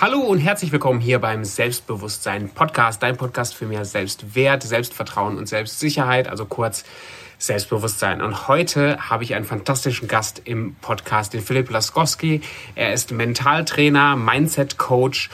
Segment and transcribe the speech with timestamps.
[0.00, 5.46] Hallo und herzlich willkommen hier beim Selbstbewusstsein Podcast, dein Podcast für mehr Selbstwert, Selbstvertrauen und
[5.46, 6.84] Selbstsicherheit, also kurz
[7.36, 8.22] Selbstbewusstsein.
[8.22, 12.40] Und heute habe ich einen fantastischen Gast im Podcast, den Philipp Laskowski.
[12.74, 15.28] Er ist Mentaltrainer, Mindset Coach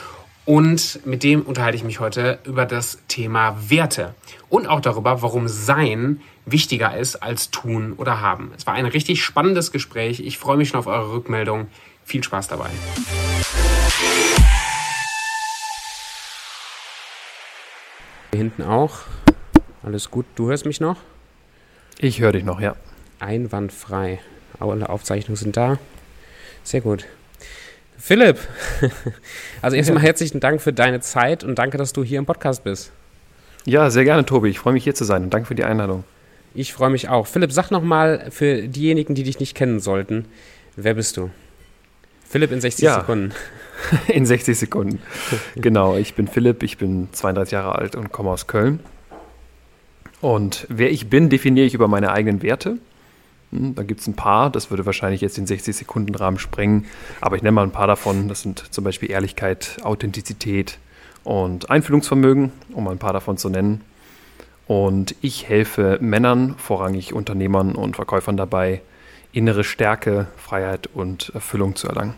[0.47, 4.15] und mit dem unterhalte ich mich heute über das Thema Werte
[4.49, 8.53] und auch darüber, warum Sein wichtiger ist als Tun oder Haben.
[8.57, 10.21] Es war ein richtig spannendes Gespräch.
[10.21, 11.67] Ich freue mich schon auf eure Rückmeldung.
[12.05, 12.71] Viel Spaß dabei.
[18.31, 19.01] Hier hinten auch.
[19.83, 20.27] Alles gut.
[20.37, 20.99] Du hörst mich noch?
[21.99, 22.77] Ich höre dich noch, ja.
[23.19, 24.21] Einwandfrei.
[24.61, 25.79] Alle Aufzeichnungen sind da.
[26.63, 27.07] Sehr gut.
[27.99, 28.39] Philipp,
[29.63, 32.93] also erstmal herzlichen Dank für deine Zeit und danke, dass du hier im Podcast bist.
[33.65, 34.49] Ja, sehr gerne, Tobi.
[34.51, 36.05] Ich freue mich hier zu sein und danke für die Einladung.
[36.55, 37.27] Ich freue mich auch.
[37.27, 40.27] Philipp, sag nochmal für diejenigen, die dich nicht kennen sollten,
[40.77, 41.31] wer bist du?
[42.29, 43.01] Philipp in 60 ja.
[43.01, 43.33] Sekunden.
[44.09, 45.01] In 60 Sekunden.
[45.55, 48.81] genau, ich bin Philipp, ich bin 32 Jahre alt und komme aus Köln.
[50.23, 52.79] Und wer ich bin, definiere ich über meine eigenen Werte.
[53.53, 56.87] Hm, da gibt es ein paar, das würde wahrscheinlich jetzt den 60 Sekunden Rahmen sprengen,
[57.21, 58.29] aber ich nenne mal ein paar davon.
[58.29, 60.79] Das sind zum Beispiel Ehrlichkeit, Authentizität
[61.25, 63.83] und Einfühlungsvermögen, um ein paar davon zu nennen.
[64.67, 68.83] Und ich helfe Männern, vorrangig Unternehmern und Verkäufern dabei,
[69.33, 72.15] innere Stärke, Freiheit und Erfüllung zu erlangen.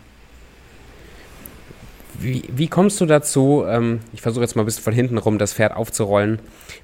[2.17, 5.37] Wie, wie kommst du dazu, ähm, ich versuche jetzt mal ein bisschen von hinten rum
[5.37, 6.39] das Pferd aufzurollen,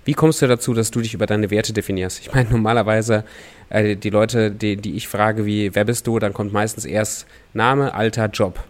[0.06, 2.20] wie kommst du dazu, dass du dich über deine Werte definierst?
[2.20, 3.24] Ich meine, normalerweise
[3.70, 7.26] äh, die Leute, die, die ich frage, wie, wer bist du, dann kommt meistens erst
[7.54, 8.64] Name, Alter, Job.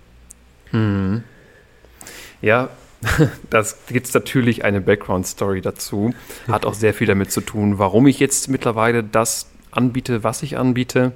[0.71, 1.23] Hm.
[2.41, 2.69] Ja,
[3.49, 6.13] das gibt es natürlich eine Background-Story dazu.
[6.47, 10.57] Hat auch sehr viel damit zu tun, warum ich jetzt mittlerweile das anbiete, was ich
[10.57, 11.11] anbiete.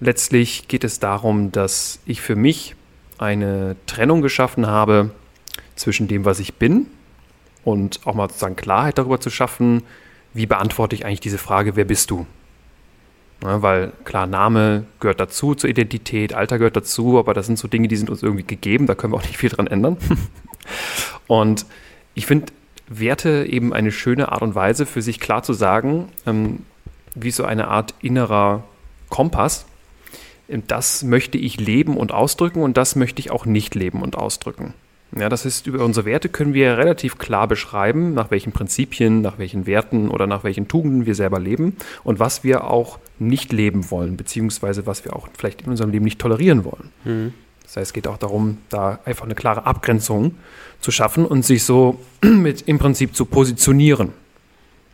[0.00, 2.76] Letztlich geht es darum, dass ich für mich
[3.18, 5.10] eine Trennung geschaffen habe
[5.76, 6.86] zwischen dem, was ich bin
[7.64, 9.82] und auch mal sozusagen Klarheit darüber zu schaffen,
[10.32, 12.26] wie beantworte ich eigentlich diese Frage, wer bist du?
[13.42, 17.68] Ja, weil klar, Name gehört dazu zur Identität, Alter gehört dazu, aber das sind so
[17.68, 19.96] Dinge, die sind uns irgendwie gegeben, da können wir auch nicht viel dran ändern.
[21.26, 21.66] und
[22.14, 22.52] ich finde
[22.88, 26.60] Werte eben eine schöne Art und Weise, für sich klar zu sagen, ähm,
[27.14, 28.64] wie so eine Art innerer
[29.08, 29.66] Kompass,
[30.48, 34.74] das möchte ich leben und ausdrücken und das möchte ich auch nicht leben und ausdrücken.
[35.16, 39.38] Ja, das heißt, über unsere Werte können wir relativ klar beschreiben, nach welchen Prinzipien, nach
[39.38, 43.90] welchen Werten oder nach welchen Tugenden wir selber leben und was wir auch nicht leben
[43.90, 46.90] wollen, beziehungsweise was wir auch vielleicht in unserem Leben nicht tolerieren wollen.
[47.04, 47.32] Mhm.
[47.62, 50.34] Das heißt, es geht auch darum, da einfach eine klare Abgrenzung
[50.80, 54.12] zu schaffen und sich so mit im Prinzip zu positionieren.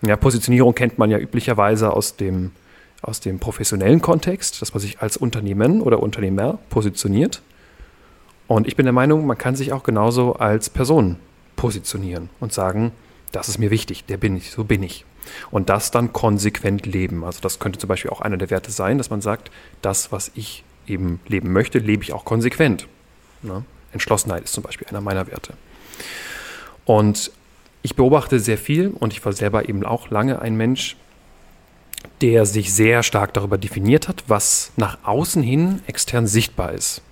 [0.02, 2.52] Ja, Positionierung kennt man ja üblicherweise aus dem
[3.02, 7.42] aus dem professionellen Kontext, dass man sich als Unternehmen oder Unternehmer positioniert.
[8.46, 11.16] Und ich bin der Meinung, man kann sich auch genauso als Person
[11.56, 12.92] positionieren und sagen,
[13.32, 15.04] das ist mir wichtig, der bin ich, so bin ich.
[15.50, 17.24] Und das dann konsequent leben.
[17.24, 19.50] Also das könnte zum Beispiel auch einer der Werte sein, dass man sagt,
[19.82, 22.88] das, was ich eben leben möchte, lebe ich auch konsequent.
[23.42, 23.64] Ne?
[23.92, 25.54] Entschlossenheit ist zum Beispiel einer meiner Werte.
[26.84, 27.30] Und
[27.82, 30.96] ich beobachte sehr viel und ich war selber eben auch lange ein Mensch,
[32.20, 37.02] der sich sehr stark darüber definiert hat, was nach außen hin extern sichtbar ist.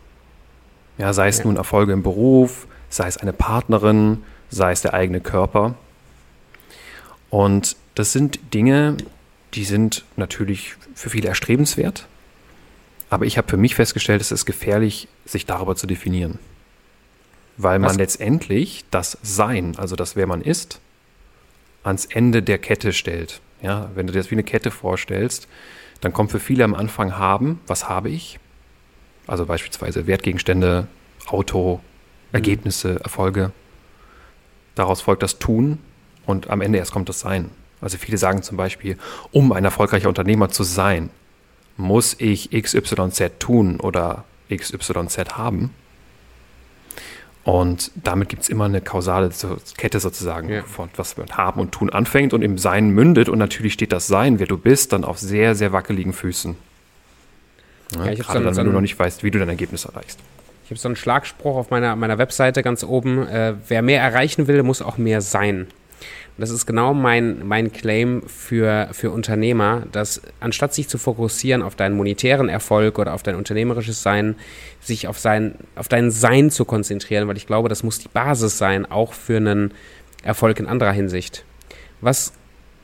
[0.98, 5.20] Ja, sei es nun Erfolge im Beruf, sei es eine Partnerin, sei es der eigene
[5.20, 5.74] Körper.
[7.30, 8.96] Und das sind Dinge,
[9.54, 12.06] die sind natürlich für viele erstrebenswert.
[13.10, 16.38] Aber ich habe für mich festgestellt, es ist gefährlich, sich darüber zu definieren.
[17.56, 17.96] Weil man Was?
[17.96, 20.80] letztendlich das Sein, also das, wer man ist,
[21.82, 23.40] ans Ende der Kette stellt.
[23.60, 25.48] Ja, wenn du dir das wie eine Kette vorstellst,
[26.00, 28.38] dann kommt für viele am Anfang haben, was habe ich?
[29.26, 30.86] Also beispielsweise Wertgegenstände,
[31.26, 31.80] Auto, mhm.
[32.32, 33.52] Ergebnisse, Erfolge.
[34.74, 35.78] Daraus folgt das Tun
[36.24, 37.50] und am Ende erst kommt das Sein.
[37.80, 38.96] Also viele sagen zum Beispiel,
[39.32, 41.10] um ein erfolgreicher Unternehmer zu sein,
[41.76, 45.74] muss ich XYZ tun oder XYZ haben.
[47.48, 49.30] Und damit gibt es immer eine kausale
[49.78, 50.62] Kette sozusagen, ja.
[50.64, 53.30] von was mit Haben und Tun anfängt und im Sein mündet.
[53.30, 56.56] Und natürlich steht das Sein, wer du bist, dann auf sehr, sehr wackeligen Füßen.
[57.94, 60.20] Ja, ja, gerade dann, wenn du noch nicht weißt, wie du dein Ergebnis erreichst.
[60.66, 63.26] Ich habe so einen Schlagspruch auf meiner, meiner Webseite ganz oben.
[63.26, 65.68] Äh, wer mehr erreichen will, muss auch mehr sein.
[66.38, 71.74] Das ist genau mein, mein Claim für, für Unternehmer, dass anstatt sich zu fokussieren auf
[71.74, 74.36] deinen monetären Erfolg oder auf dein unternehmerisches Sein,
[74.80, 78.56] sich auf, sein, auf dein Sein zu konzentrieren, weil ich glaube, das muss die Basis
[78.56, 79.74] sein, auch für einen
[80.22, 81.44] Erfolg in anderer Hinsicht.
[82.00, 82.32] Was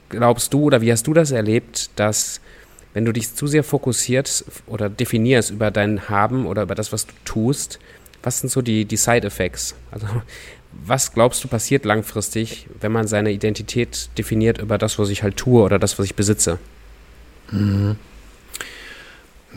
[0.08, 2.40] glaubst du oder wie hast du das erlebt, dass
[2.92, 7.06] wenn du dich zu sehr fokussierst oder definierst über dein Haben oder über das, was
[7.06, 7.78] du tust,
[8.24, 9.74] was sind so die, die Side-Effects?
[9.90, 10.06] Also,
[10.86, 15.36] was glaubst du passiert langfristig, wenn man seine Identität definiert über das, was ich halt
[15.36, 16.58] tue oder das, was ich besitze?
[17.50, 17.96] Mhm.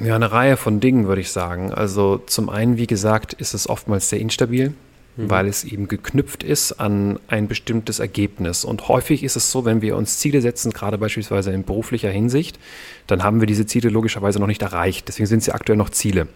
[0.03, 1.73] Ja, eine Reihe von Dingen, würde ich sagen.
[1.73, 4.73] Also zum einen, wie gesagt, ist es oftmals sehr instabil,
[5.15, 5.29] mhm.
[5.29, 8.63] weil es eben geknüpft ist an ein bestimmtes Ergebnis.
[8.63, 12.59] Und häufig ist es so, wenn wir uns Ziele setzen, gerade beispielsweise in beruflicher Hinsicht,
[13.07, 15.07] dann haben wir diese Ziele logischerweise noch nicht erreicht.
[15.07, 16.27] Deswegen sind sie aktuell noch Ziele.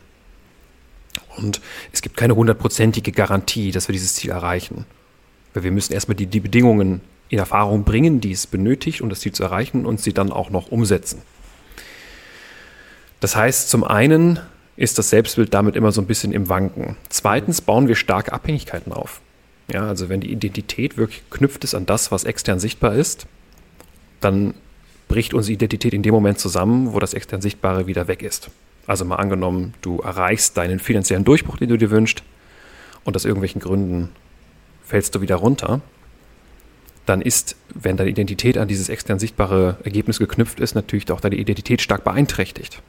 [1.38, 1.62] Und
[1.92, 4.86] es gibt keine hundertprozentige Garantie, dass wir dieses Ziel erreichen.
[5.54, 9.22] Weil wir müssen erstmal die, die Bedingungen in Erfahrung bringen, die es benötigt, um das
[9.22, 11.22] Ziel zu erreichen und sie dann auch noch umsetzen.
[13.22, 14.40] Das heißt, zum einen
[14.76, 16.98] ist das Selbstbild damit immer so ein bisschen im Wanken.
[17.10, 19.22] Zweitens bauen wir starke Abhängigkeiten auf.
[19.72, 23.28] Ja, also wenn die Identität wirklich knüpft ist an das, was extern sichtbar ist,
[24.20, 24.54] dann
[25.08, 28.50] bricht unsere Identität in dem Moment zusammen, wo das extern Sichtbare wieder weg ist.
[28.92, 32.24] Also mal angenommen, du erreichst deinen finanziellen Durchbruch, den du dir wünschst,
[33.06, 34.10] und aus irgendwelchen Gründen
[34.84, 35.80] fällst du wieder runter,
[37.06, 41.38] dann ist, wenn deine Identität an dieses extern sichtbare Ergebnis geknüpft ist, natürlich auch deine
[41.38, 42.82] Identität stark beeinträchtigt.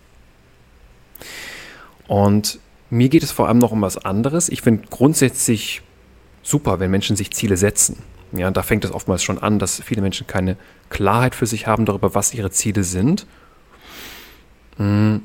[2.09, 2.59] Und
[2.91, 4.49] mir geht es vor allem noch um was anderes.
[4.49, 5.83] Ich finde grundsätzlich
[6.43, 7.99] super, wenn Menschen sich Ziele setzen.
[8.33, 10.57] Ja, da fängt es oftmals schon an, dass viele Menschen keine
[10.91, 13.25] Klarheit für sich haben darüber, was ihre Ziele sind.
[14.79, 15.23] Hm.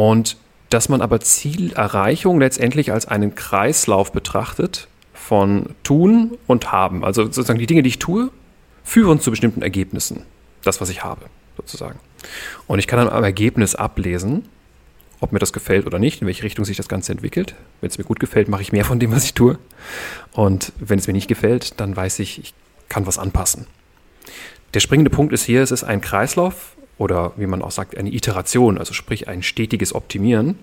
[0.00, 0.38] Und
[0.70, 7.04] dass man aber Zielerreichung letztendlich als einen Kreislauf betrachtet von Tun und Haben.
[7.04, 8.30] Also sozusagen die Dinge, die ich tue,
[8.82, 10.22] führen zu bestimmten Ergebnissen.
[10.64, 11.26] Das, was ich habe,
[11.58, 11.98] sozusagen.
[12.66, 14.48] Und ich kann dann am Ergebnis ablesen,
[15.20, 17.54] ob mir das gefällt oder nicht, in welche Richtung sich das Ganze entwickelt.
[17.82, 19.58] Wenn es mir gut gefällt, mache ich mehr von dem, was ich tue.
[20.32, 22.54] Und wenn es mir nicht gefällt, dann weiß ich, ich
[22.88, 23.66] kann was anpassen.
[24.72, 28.12] Der springende Punkt ist hier, es ist ein Kreislauf oder wie man auch sagt, eine
[28.12, 30.58] Iteration, also sprich ein stetiges Optimieren,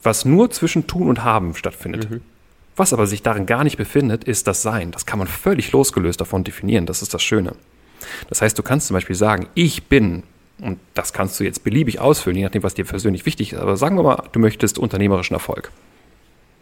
[0.00, 2.08] was nur zwischen Tun und Haben stattfindet.
[2.08, 2.20] Mhm.
[2.76, 4.92] Was aber sich darin gar nicht befindet, ist das Sein.
[4.92, 6.86] Das kann man völlig losgelöst davon definieren.
[6.86, 7.56] Das ist das Schöne.
[8.28, 10.22] Das heißt, du kannst zum Beispiel sagen, ich bin,
[10.60, 13.76] und das kannst du jetzt beliebig ausfüllen, je nachdem, was dir persönlich wichtig ist, aber
[13.76, 15.72] sagen wir mal, du möchtest unternehmerischen Erfolg.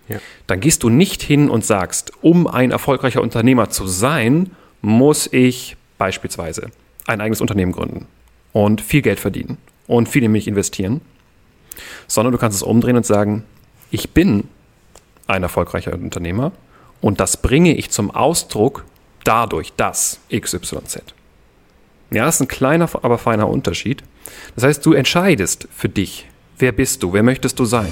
[0.09, 0.17] Ja.
[0.47, 5.77] Dann gehst du nicht hin und sagst, um ein erfolgreicher Unternehmer zu sein, muss ich
[5.99, 6.71] beispielsweise
[7.07, 8.07] ein eigenes Unternehmen gründen
[8.55, 11.03] und viel Geld verdienen und viel in mich investieren,
[12.07, 13.45] sondern du kannst es umdrehen und sagen,
[13.91, 14.49] ich bin
[15.27, 16.53] ein erfolgreicher Unternehmer
[17.03, 18.87] und das bringe ich zum Ausdruck
[19.25, 21.03] dadurch, dass XYZ.
[22.11, 24.05] Ja, das ist ein kleiner, aber feiner Unterschied.
[24.55, 26.29] Das heißt, du entscheidest für dich,
[26.59, 27.91] wer bist du, wer möchtest du sein.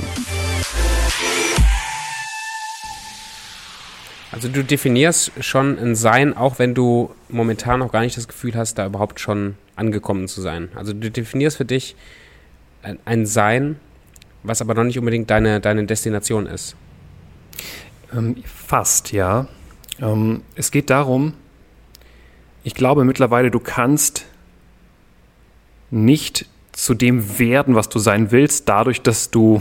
[4.31, 8.55] Also du definierst schon ein Sein, auch wenn du momentan noch gar nicht das Gefühl
[8.55, 10.69] hast, da überhaupt schon angekommen zu sein.
[10.75, 11.97] Also du definierst für dich
[13.05, 13.77] ein Sein,
[14.43, 16.77] was aber noch nicht unbedingt deine, deine Destination ist.
[18.13, 19.47] Ähm, fast, ja.
[20.01, 21.35] Ähm, es geht darum,
[22.65, 24.27] ich glaube mittlerweile, du kannst
[25.91, 29.61] nicht zu dem werden, was du sein willst, dadurch, dass du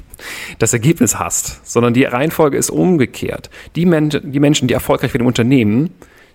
[0.58, 3.50] das Ergebnis hast, sondern die Reihenfolge ist umgekehrt.
[3.74, 5.90] Die, Men die Menschen, die erfolgreich werden im Unternehmen,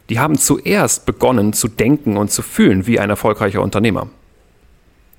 [0.10, 4.08] die haben zuerst begonnen zu denken und zu fühlen wie ein erfolgreicher Unternehmer.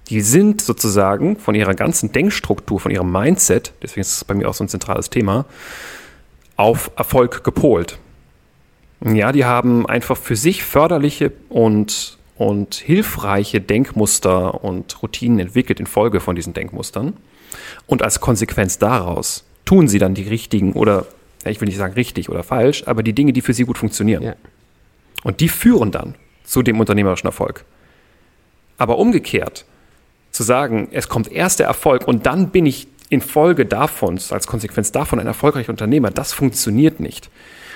[0.08, 4.48] Die sind sozusagen von ihrer ganzen Denkstruktur, von ihrem Mindset, deswegen ist es bei mir
[4.48, 5.44] auch so ein zentrales Thema,
[6.56, 7.98] auf Erfolg gepolt.
[9.04, 16.20] Ja, die haben einfach für sich förderliche und, und hilfreiche Denkmuster und Routinen entwickelt infolge
[16.20, 17.14] von diesen Denkmustern.
[17.86, 21.06] Und als Konsequenz daraus tun sie dann die richtigen oder,
[21.44, 24.22] ich will nicht sagen richtig oder falsch, aber die Dinge, die für sie gut funktionieren.
[24.22, 24.34] Ja.
[25.24, 27.64] Und die führen dann zu dem unternehmerischen Erfolg.
[28.78, 29.64] Aber umgekehrt,
[30.30, 34.46] zu sagen, es kommt erst der Erfolg und dann bin ich in Folge davon, als
[34.46, 37.30] Konsequenz davon ein erfolgreicher Unternehmer, das funktioniert nicht.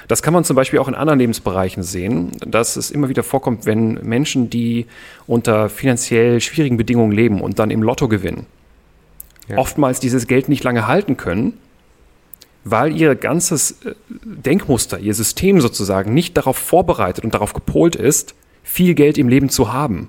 [0.08, 3.66] Das kann man zum Beispiel auch in anderen Lebensbereichen sehen, dass es immer wieder vorkommt,
[3.66, 4.86] wenn Menschen, die
[5.26, 8.46] unter finanziell schwierigen Bedingungen leben und dann im Lotto gewinnen,
[9.48, 9.56] ja.
[9.58, 11.58] oftmals dieses Geld nicht lange halten können,
[12.64, 18.34] weil ihr ganzes äh, Denkmuster, ihr System sozusagen nicht darauf vorbereitet und darauf gepolt ist,
[18.62, 20.08] viel Geld im Leben zu haben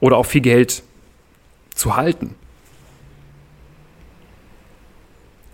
[0.00, 0.82] oder auch viel Geld
[1.74, 2.34] zu halten.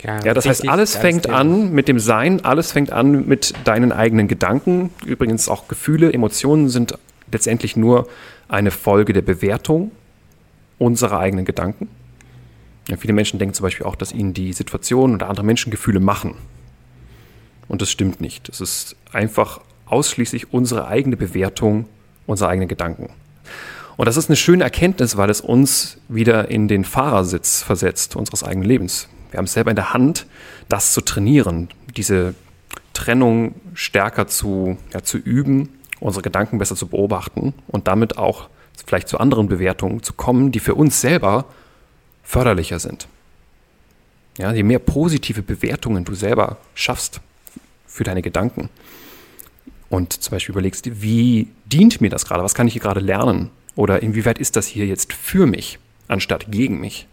[0.03, 3.91] Ja, ja, das heißt, alles fängt an mit dem Sein, alles fängt an mit deinen
[3.91, 4.91] eigenen Gedanken.
[5.05, 6.97] Übrigens auch Gefühle, Emotionen sind
[7.33, 8.07] letztendlich nur
[8.47, 9.91] eine Folge der Bewertung
[10.79, 11.89] unserer eigenen Gedanken.
[12.89, 16.01] Ja, viele Menschen denken zum Beispiel auch, dass ihnen die Situation oder andere Menschen Gefühle
[16.01, 16.35] machen.
[17.69, 18.49] Und das stimmt nicht.
[18.49, 21.87] Es ist einfach ausschließlich unsere eigene Bewertung
[22.27, 23.11] unserer eigenen Gedanken.
[23.97, 28.45] Und das ist eine schöne Erkenntnis, weil es uns wieder in den Fahrersitz versetzt unseres
[28.45, 29.09] eigenen Lebens.
[29.31, 30.27] Wir haben es selber in der Hand,
[30.69, 32.35] das zu trainieren, diese
[32.93, 38.49] Trennung stärker zu, ja, zu üben, unsere Gedanken besser zu beobachten und damit auch
[38.85, 41.47] vielleicht zu anderen Bewertungen zu kommen, die für uns selber
[42.27, 43.07] förderlicher sind.
[44.37, 47.21] Ja, je mehr positive Bewertungen du selber schaffst
[47.87, 48.69] für deine Gedanken
[49.89, 53.51] und zum Beispiel überlegst, wie dient mir das gerade, was kann ich hier gerade lernen
[53.77, 55.79] oder inwieweit ist das hier jetzt für mich
[56.09, 57.07] anstatt gegen mich,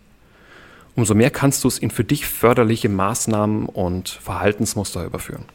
[0.96, 5.46] umso mehr kannst du es in für dich förderliche Maßnahmen und Verhaltensmuster überführen.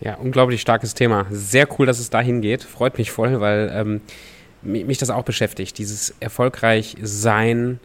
[0.00, 1.26] Ja, unglaublich starkes Thema.
[1.30, 2.64] Sehr cool, dass es dahin geht.
[2.64, 4.00] Freut mich voll, weil ähm,
[4.62, 5.78] mich das auch beschäftigt.
[5.78, 7.80] Dieses erfolgreich sein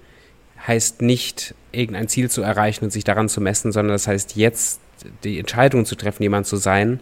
[0.65, 4.79] heißt nicht, irgendein Ziel zu erreichen und sich daran zu messen, sondern das heißt jetzt
[5.23, 6.99] die Entscheidung zu treffen, jemand zu sein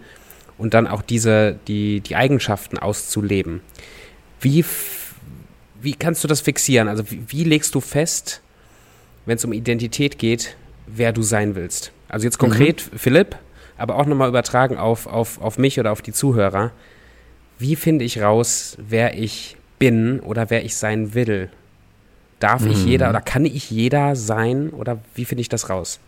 [0.57, 3.61] und dann auch diese, die, die Eigenschaften auszuleben.
[4.41, 4.65] Wie,
[5.81, 6.87] wie kannst du das fixieren?
[6.87, 8.41] Also wie, wie legst du fest,
[9.25, 10.55] wenn es um Identität geht,
[10.87, 11.91] wer du sein willst?
[12.09, 12.97] Also jetzt konkret mhm.
[12.97, 13.35] Philipp,
[13.77, 16.71] aber auch nochmal übertragen auf, auf, auf mich oder auf die Zuhörer.
[17.57, 21.49] Wie finde ich raus, wer ich bin oder wer ich sein will?
[22.39, 22.71] Darf mhm.
[22.71, 25.99] ich jeder oder kann ich jeder sein oder wie finde ich das raus?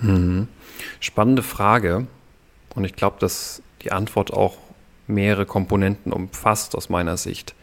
[0.00, 0.48] Mhm.
[1.00, 2.06] Spannende Frage.
[2.74, 4.56] Und ich glaube, dass die Antwort auch
[5.06, 7.54] mehrere Komponenten umfasst aus meiner Sicht.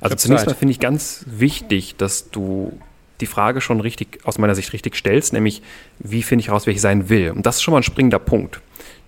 [0.00, 2.78] Also zunächst mal finde ich ganz wichtig, dass du
[3.20, 5.62] die Frage schon richtig, aus meiner Sicht richtig stellst, nämlich
[5.98, 7.30] wie finde ich heraus, wer ich sein will?
[7.30, 8.60] Und das ist schon mal ein springender Punkt.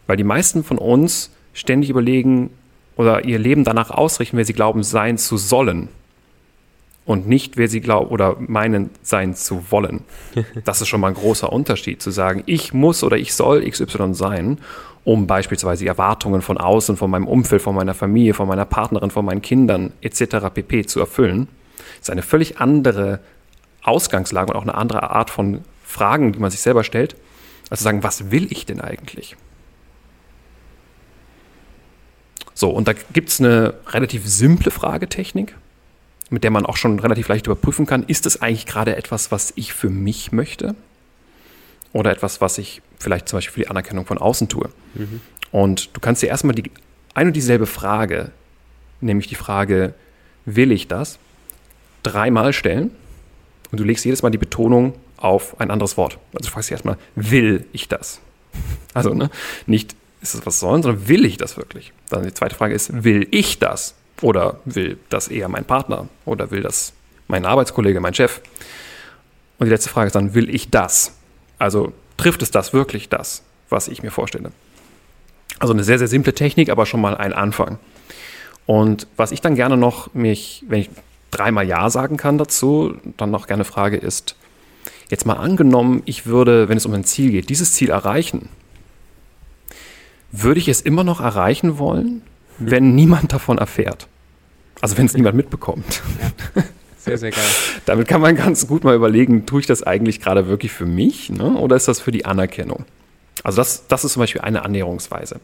[0.06, 2.50] Weil die meisten von uns ständig überlegen
[2.96, 5.88] oder ihr Leben danach ausrichten, wer sie glauben sein zu sollen.
[7.06, 10.04] Und nicht, wer sie glauben oder meinen sein zu wollen.
[10.64, 14.14] Das ist schon mal ein großer Unterschied, zu sagen, ich muss oder ich soll XY
[14.14, 14.58] sein,
[15.04, 19.10] um beispielsweise die Erwartungen von außen, von meinem Umfeld, von meiner Familie, von meiner Partnerin,
[19.10, 20.48] von meinen Kindern etc.
[20.52, 20.86] pp.
[20.86, 21.48] zu erfüllen.
[21.98, 23.20] Das ist eine völlig andere
[23.82, 27.16] Ausgangslage und auch eine andere Art von Fragen, die man sich selber stellt,
[27.68, 29.36] als zu sagen, was will ich denn eigentlich?
[32.64, 35.54] So, und da gibt es eine relativ simple Fragetechnik,
[36.30, 39.52] mit der man auch schon relativ leicht überprüfen kann, ist es eigentlich gerade etwas, was
[39.54, 40.74] ich für mich möchte?
[41.92, 44.70] Oder etwas, was ich vielleicht zum Beispiel für die Anerkennung von außen tue?
[44.94, 45.20] Mhm.
[45.52, 46.70] Und du kannst dir erstmal die
[47.12, 48.30] ein und dieselbe Frage,
[49.02, 49.92] nämlich die Frage,
[50.46, 51.18] will ich das,
[52.02, 52.92] dreimal stellen
[53.72, 56.16] und du legst jedes Mal die Betonung auf ein anderes Wort.
[56.32, 58.22] Also du fragst dich erstmal, will ich das?
[58.94, 59.28] Also ne,
[59.66, 59.94] nicht,
[60.24, 61.92] ist es was sollen, sondern will ich das wirklich?
[62.08, 63.94] Dann die zweite Frage ist, will ich das?
[64.22, 66.08] Oder will das eher mein Partner?
[66.24, 66.94] Oder will das
[67.28, 68.40] mein Arbeitskollege, mein Chef?
[69.58, 71.12] Und die letzte Frage ist dann, will ich das?
[71.58, 74.50] Also trifft es das wirklich das, was ich mir vorstelle?
[75.58, 77.78] Also eine sehr, sehr simple Technik, aber schon mal ein Anfang.
[78.66, 80.90] Und was ich dann gerne noch mich, wenn ich
[81.30, 84.36] dreimal Ja sagen kann dazu, dann noch gerne frage ist,
[85.10, 88.48] jetzt mal angenommen, ich würde, wenn es um ein Ziel geht, dieses Ziel erreichen,
[90.42, 92.22] würde ich es immer noch erreichen wollen,
[92.58, 94.08] wenn niemand davon erfährt?
[94.80, 96.02] Also wenn es niemand mitbekommt.
[96.20, 96.62] Ja.
[96.98, 97.44] Sehr, sehr geil.
[97.86, 101.30] Damit kann man ganz gut mal überlegen, tue ich das eigentlich gerade wirklich für mich
[101.30, 101.54] ne?
[101.56, 102.86] oder ist das für die Anerkennung?
[103.42, 105.38] Also das, das ist zum Beispiel eine Annäherungsweise.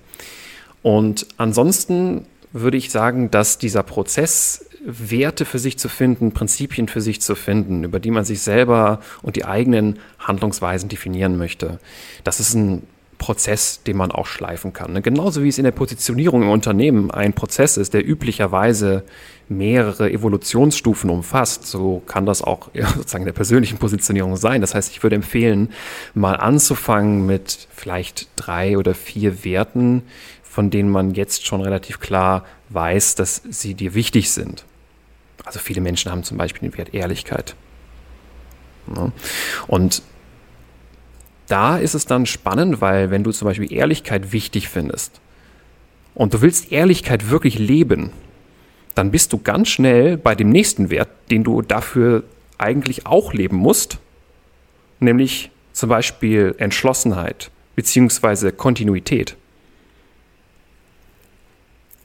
[0.82, 7.02] Und ansonsten würde ich sagen, dass dieser Prozess Werte für sich zu finden, Prinzipien für
[7.02, 11.78] sich zu finden, über die man sich selber und die eigenen Handlungsweisen definieren möchte.
[12.25, 12.87] Das ist ein
[13.20, 14.94] Prozess, den man auch schleifen kann.
[14.94, 15.02] Ne?
[15.02, 19.04] Genauso wie es in der Positionierung im Unternehmen ein Prozess ist, der üblicherweise
[19.48, 24.62] mehrere Evolutionsstufen umfasst, so kann das auch sozusagen der persönlichen Positionierung sein.
[24.62, 25.68] Das heißt, ich würde empfehlen,
[26.14, 30.02] mal anzufangen mit vielleicht drei oder vier Werten,
[30.42, 34.64] von denen man jetzt schon relativ klar weiß, dass sie dir wichtig sind.
[35.44, 37.54] Also viele Menschen haben zum Beispiel den Wert Ehrlichkeit.
[39.66, 40.02] Und
[41.50, 45.21] da ist es dann spannend, weil wenn du zum Beispiel Ehrlichkeit wichtig findest
[46.14, 48.12] und du willst Ehrlichkeit wirklich leben,
[48.95, 52.25] dann bist du ganz schnell bei dem nächsten Wert, den du dafür
[52.59, 53.99] eigentlich auch leben musst,
[55.00, 58.52] nämlich zum Beispiel Entschlossenheit bzw.
[58.52, 59.37] Kontinuität.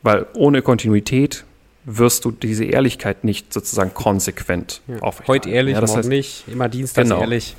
[0.02, 1.46] Weil ohne Kontinuität
[1.84, 5.00] wirst du diese Ehrlichkeit nicht sozusagen konsequent ja.
[5.00, 5.28] aufrechterhalten.
[5.28, 7.22] Heute ehrlich, ja, das morgen heißt, nicht, immer Dienstag genau.
[7.22, 7.56] ehrlich.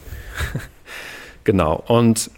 [1.47, 1.83] genau.
[1.87, 2.31] Und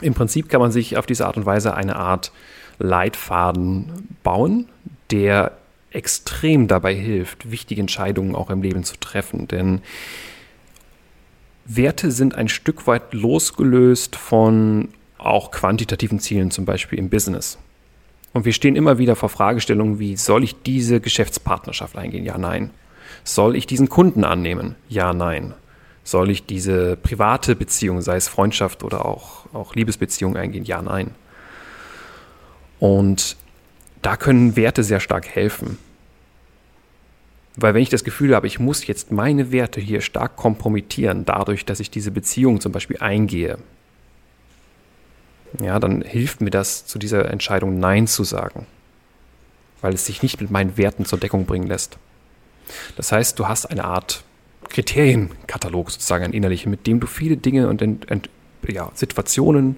[0.00, 2.32] im Prinzip kann man sich auf diese Art und Weise eine Art
[2.78, 4.68] Leitfaden bauen,
[5.10, 5.52] der
[5.90, 9.46] extrem dabei hilft, wichtige Entscheidungen auch im Leben zu treffen.
[9.46, 9.82] Denn
[11.66, 17.58] Werte sind ein Stück weit losgelöst von auch quantitativen Zielen, zum Beispiel im Business.
[18.32, 22.24] Und wir stehen immer wieder vor Fragestellungen wie, soll ich diese Geschäftspartnerschaft eingehen?
[22.24, 22.70] Ja, nein.
[23.22, 24.74] Soll ich diesen Kunden annehmen?
[24.88, 25.54] Ja, nein.
[26.04, 30.64] Soll ich diese private Beziehung, sei es Freundschaft oder auch, auch Liebesbeziehung eingehen?
[30.64, 31.14] Ja, nein.
[32.78, 33.36] Und
[34.02, 35.78] da können Werte sehr stark helfen.
[37.56, 41.64] Weil wenn ich das Gefühl habe, ich muss jetzt meine Werte hier stark kompromittieren, dadurch,
[41.64, 43.58] dass ich diese Beziehung zum Beispiel eingehe,
[45.60, 48.66] ja, dann hilft mir das zu dieser Entscheidung Nein zu sagen,
[49.80, 51.96] weil es sich nicht mit meinen Werten zur Deckung bringen lässt.
[52.96, 54.24] Das heißt, du hast eine Art
[54.74, 57.82] Kriterienkatalog sozusagen, ein innerlichen, mit dem du viele Dinge und
[58.68, 59.76] ja, Situationen,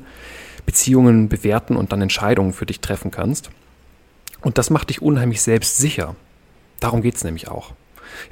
[0.64, 3.50] Beziehungen bewerten und dann Entscheidungen für dich treffen kannst.
[4.40, 6.16] Und das macht dich unheimlich selbstsicher.
[6.80, 7.72] Darum geht es nämlich auch.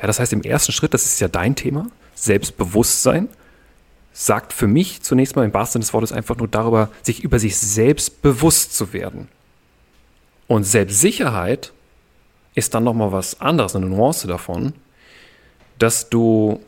[0.01, 3.29] Ja, das heißt, im ersten Schritt, das ist ja dein Thema, Selbstbewusstsein,
[4.13, 7.39] sagt für mich zunächst mal im wahrsten Sinne des Wortes einfach nur darüber, sich über
[7.39, 9.29] sich selbst bewusst zu werden.
[10.47, 11.73] Und Selbstsicherheit
[12.55, 14.73] ist dann nochmal was anderes, eine Nuance davon,
[15.79, 16.61] dass du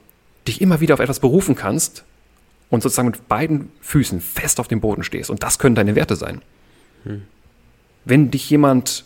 [0.46, 2.04] dich immer wieder auf etwas berufen kannst
[2.70, 5.30] und sozusagen mit beiden Füßen fest auf dem Boden stehst.
[5.30, 6.42] Und das können deine Werte sein.
[7.04, 7.22] Hm.
[8.04, 9.04] Wenn dich jemand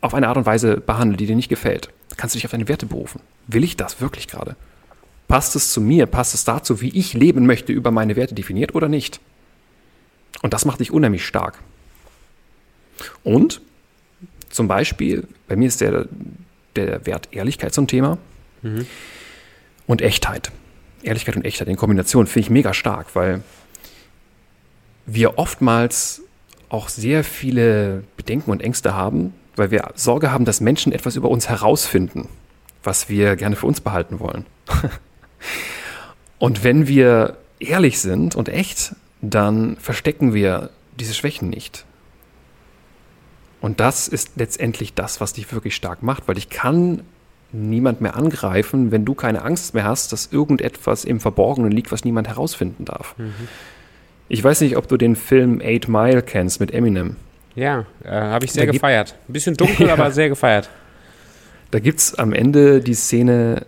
[0.00, 2.68] auf eine Art und Weise behandelt, die dir nicht gefällt, kannst du dich auf deine
[2.68, 3.20] Werte berufen.
[3.46, 4.56] Will ich das wirklich gerade?
[5.28, 6.06] Passt es zu mir?
[6.06, 9.20] Passt es dazu, wie ich leben möchte, über meine Werte definiert oder nicht?
[10.42, 11.58] Und das macht dich unheimlich stark.
[13.22, 13.60] Und
[14.50, 16.06] zum Beispiel, bei mir ist der,
[16.76, 18.18] der Wert Ehrlichkeit zum Thema
[18.62, 18.86] mhm.
[19.92, 20.50] Und Echtheit.
[21.02, 23.42] Ehrlichkeit und Echtheit in Kombination finde ich mega stark, weil
[25.04, 26.22] wir oftmals
[26.68, 31.28] auch sehr viele Bedenken und Ängste haben, weil wir Sorge haben, dass Menschen etwas über
[31.28, 32.28] uns herausfinden,
[32.82, 34.46] was wir gerne für uns behalten wollen.
[36.38, 41.84] und wenn wir ehrlich sind und echt, dann verstecken wir diese Schwächen nicht.
[43.60, 47.02] Und das ist letztendlich das, was dich wirklich stark macht, weil ich kann
[47.52, 52.04] niemand mehr angreifen, wenn du keine Angst mehr hast, dass irgendetwas im Verborgenen liegt, was
[52.04, 53.14] niemand herausfinden darf.
[53.18, 53.32] Mhm.
[54.28, 57.16] Ich weiß nicht, ob du den Film Eight Mile kennst mit Eminem.
[57.54, 59.14] Ja, äh, habe ich sehr da gefeiert.
[59.28, 59.92] Ein bisschen dunkel, ja.
[59.92, 60.70] aber sehr gefeiert.
[61.70, 63.66] Da gibt es am Ende die Szene,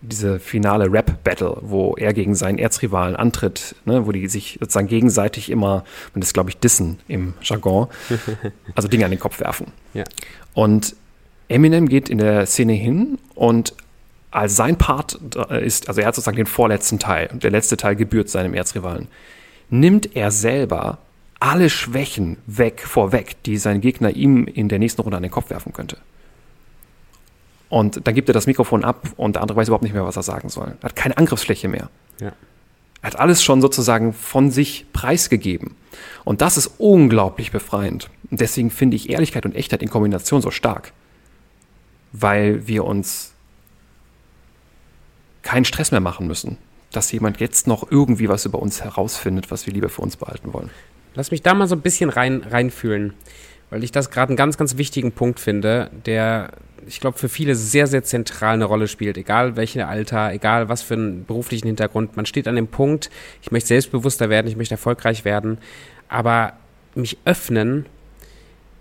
[0.00, 5.50] diese finale Rap-Battle, wo er gegen seinen Erzrivalen antritt, ne, wo die sich sozusagen gegenseitig
[5.50, 5.84] immer,
[6.14, 7.88] und das glaube ich dissen im Jargon,
[8.74, 9.68] also Dinge an den Kopf werfen.
[9.94, 10.04] Ja.
[10.54, 10.94] Und
[11.48, 13.74] Eminem geht in der Szene hin und
[14.30, 15.14] als sein Part
[15.62, 19.08] ist, also er hat sozusagen den vorletzten Teil und der letzte Teil gebührt seinem Erzrivalen,
[19.70, 20.98] nimmt er selber
[21.40, 25.50] alle Schwächen weg, vorweg, die sein Gegner ihm in der nächsten Runde an den Kopf
[25.50, 25.98] werfen könnte.
[27.68, 30.16] Und dann gibt er das Mikrofon ab und der andere weiß überhaupt nicht mehr, was
[30.16, 30.74] er sagen soll.
[30.80, 31.90] Er hat keine Angriffsfläche mehr.
[32.20, 32.32] Ja.
[33.02, 35.74] Er hat alles schon sozusagen von sich preisgegeben.
[36.24, 38.08] Und das ist unglaublich befreiend.
[38.30, 40.92] Und deswegen finde ich Ehrlichkeit und Echtheit in Kombination so stark.
[42.12, 43.34] Weil wir uns
[45.42, 46.58] keinen Stress mehr machen müssen,
[46.92, 50.52] dass jemand jetzt noch irgendwie was über uns herausfindet, was wir lieber für uns behalten
[50.52, 50.70] wollen.
[51.14, 53.14] Lass mich da mal so ein bisschen rein, reinfühlen,
[53.70, 56.50] weil ich das gerade einen ganz, ganz wichtigen Punkt finde, der,
[56.86, 59.16] ich glaube, für viele sehr, sehr zentral eine Rolle spielt.
[59.16, 62.16] Egal welches Alter, egal was für einen beruflichen Hintergrund.
[62.16, 65.58] Man steht an dem Punkt, ich möchte selbstbewusster werden, ich möchte erfolgreich werden,
[66.08, 66.54] aber
[66.94, 67.86] mich öffnen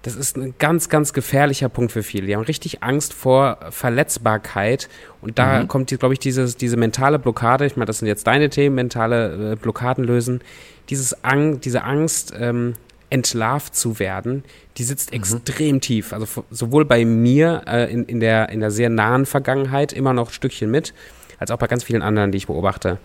[0.06, 2.28] das ist ein ganz, ganz gefährlicher Punkt für viele.
[2.28, 4.88] Die haben richtig Angst vor Verletzbarkeit.
[5.20, 5.68] Und da mhm.
[5.68, 7.66] kommt, glaube ich, dieses, diese mentale Blockade.
[7.66, 10.42] Ich meine, das sind jetzt deine Themen, mentale äh, Blockaden lösen.
[10.90, 12.76] Dieses Ang diese Angst, ähm,
[13.10, 14.44] entlarvt zu werden,
[14.78, 15.18] die sitzt mhm.
[15.18, 16.14] extrem tief.
[16.14, 20.30] Also sowohl bei mir äh, in, in, der, in der sehr nahen Vergangenheit immer noch
[20.30, 20.94] ein Stückchen mit,
[21.40, 23.00] als auch bei ganz vielen anderen, die ich beobachte.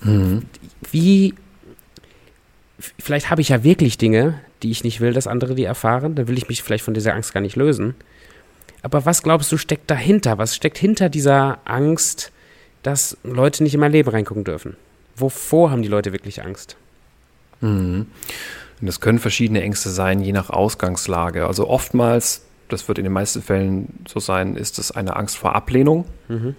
[0.00, 0.44] Mhm.
[0.90, 1.34] Wie,
[2.98, 6.14] vielleicht habe ich ja wirklich Dinge, die ich nicht will, dass andere die erfahren.
[6.14, 7.94] Dann will ich mich vielleicht von dieser Angst gar nicht lösen.
[8.82, 10.38] Aber was glaubst du steckt dahinter?
[10.38, 12.32] Was steckt hinter dieser Angst,
[12.82, 14.76] dass Leute nicht in mein Leben reingucken dürfen?
[15.16, 16.76] Wovor haben die Leute wirklich Angst?
[17.60, 18.06] Mhm.
[18.80, 21.46] Das können verschiedene Ängste sein, je nach Ausgangslage.
[21.46, 25.54] Also oftmals, das wird in den meisten Fällen so sein, ist es eine Angst vor
[25.54, 26.04] Ablehnung.
[26.28, 26.54] Mhm.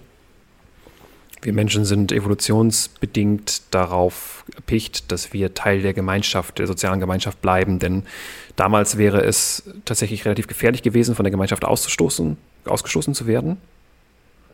[1.40, 7.78] Wir Menschen sind evolutionsbedingt darauf erpicht, dass wir Teil der Gemeinschaft, der sozialen Gemeinschaft bleiben,
[7.78, 8.02] denn
[8.56, 13.58] damals wäre es tatsächlich relativ gefährlich gewesen, von der Gemeinschaft auszustoßen, ausgestoßen zu werden.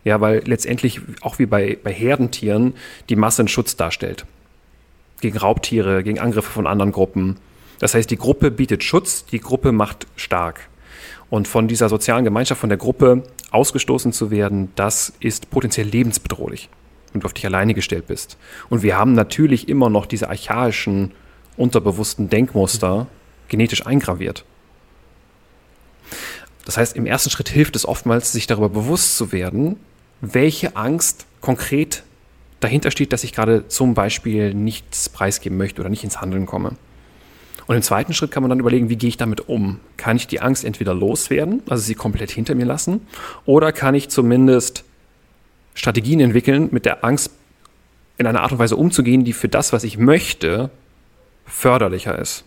[0.05, 2.75] Ja, weil letztendlich, auch wie bei, bei Herdentieren,
[3.09, 4.27] die Masse einen Schutz darstellt.
[5.21, 7.39] Gegen Raubtiere, gegen Angriffe von anderen Gruppen.
[7.79, 10.69] Das heißt, die Gruppe bietet Schutz, die Gruppe macht stark.
[11.31, 13.23] Und von dieser sozialen Gemeinschaft, von der Gruppe
[13.55, 16.69] ausgestoßen zu werden, das ist potenziell lebensbedrohlich,
[17.13, 18.37] wenn du auf dich alleine gestellt bist.
[18.69, 21.13] Und wir haben natürlich immer noch diese archaischen,
[21.57, 23.07] unterbewussten Denkmuster
[23.49, 24.45] genetisch eingraviert.
[26.65, 29.77] Das heißt, im ersten Schritt hilft es oftmals, sich darüber bewusst zu werden,
[30.21, 32.03] welche Angst konkret
[32.61, 36.77] dahinter steht, dass ich gerade zum Beispiel nichts preisgeben möchte oder nicht ins Handeln komme.
[37.67, 39.81] Und im zweiten Schritt kann man dann überlegen, wie gehe ich damit um?
[39.97, 43.07] Kann ich die Angst entweder loswerden, also sie komplett hinter mir lassen,
[43.47, 44.85] oder kann ich zumindest
[45.75, 47.31] Strategien entwickeln, mit der Angst
[48.17, 50.71] in einer Art und Weise umzugehen, die für das, was ich möchte,
[51.47, 52.45] förderlicher ist.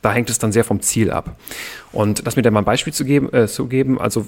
[0.00, 1.36] Da hängt es dann sehr vom Ziel ab.
[1.90, 4.26] Und das mir dann mal ein Beispiel zu geben, äh, zu geben also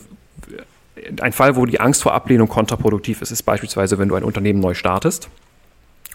[1.20, 4.60] ein Fall, wo die Angst vor Ablehnung kontraproduktiv ist, ist beispielsweise, wenn du ein Unternehmen
[4.60, 5.28] neu startest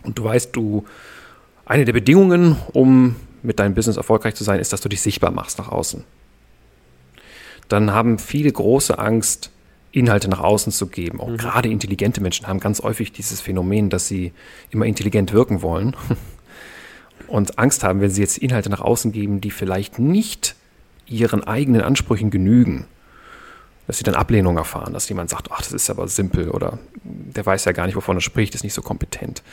[0.03, 0.85] und du weißt, du
[1.65, 5.31] eine der Bedingungen, um mit deinem Business erfolgreich zu sein, ist, dass du dich sichtbar
[5.31, 6.03] machst nach außen.
[7.69, 9.51] Dann haben viele große Angst,
[9.91, 11.21] Inhalte nach außen zu geben.
[11.21, 11.37] Auch mhm.
[11.37, 14.33] gerade intelligente Menschen haben ganz häufig dieses Phänomen, dass sie
[14.69, 15.95] immer intelligent wirken wollen
[17.27, 20.55] und Angst haben, wenn sie jetzt Inhalte nach außen geben, die vielleicht nicht
[21.07, 22.87] ihren eigenen Ansprüchen genügen
[23.87, 26.79] dass sie dann Ablehnung erfahren, dass jemand sagt, ach, das ist aber simpel oder
[27.35, 29.43] der weiß ja gar nicht, wovon er spricht, ist nicht so kompetent.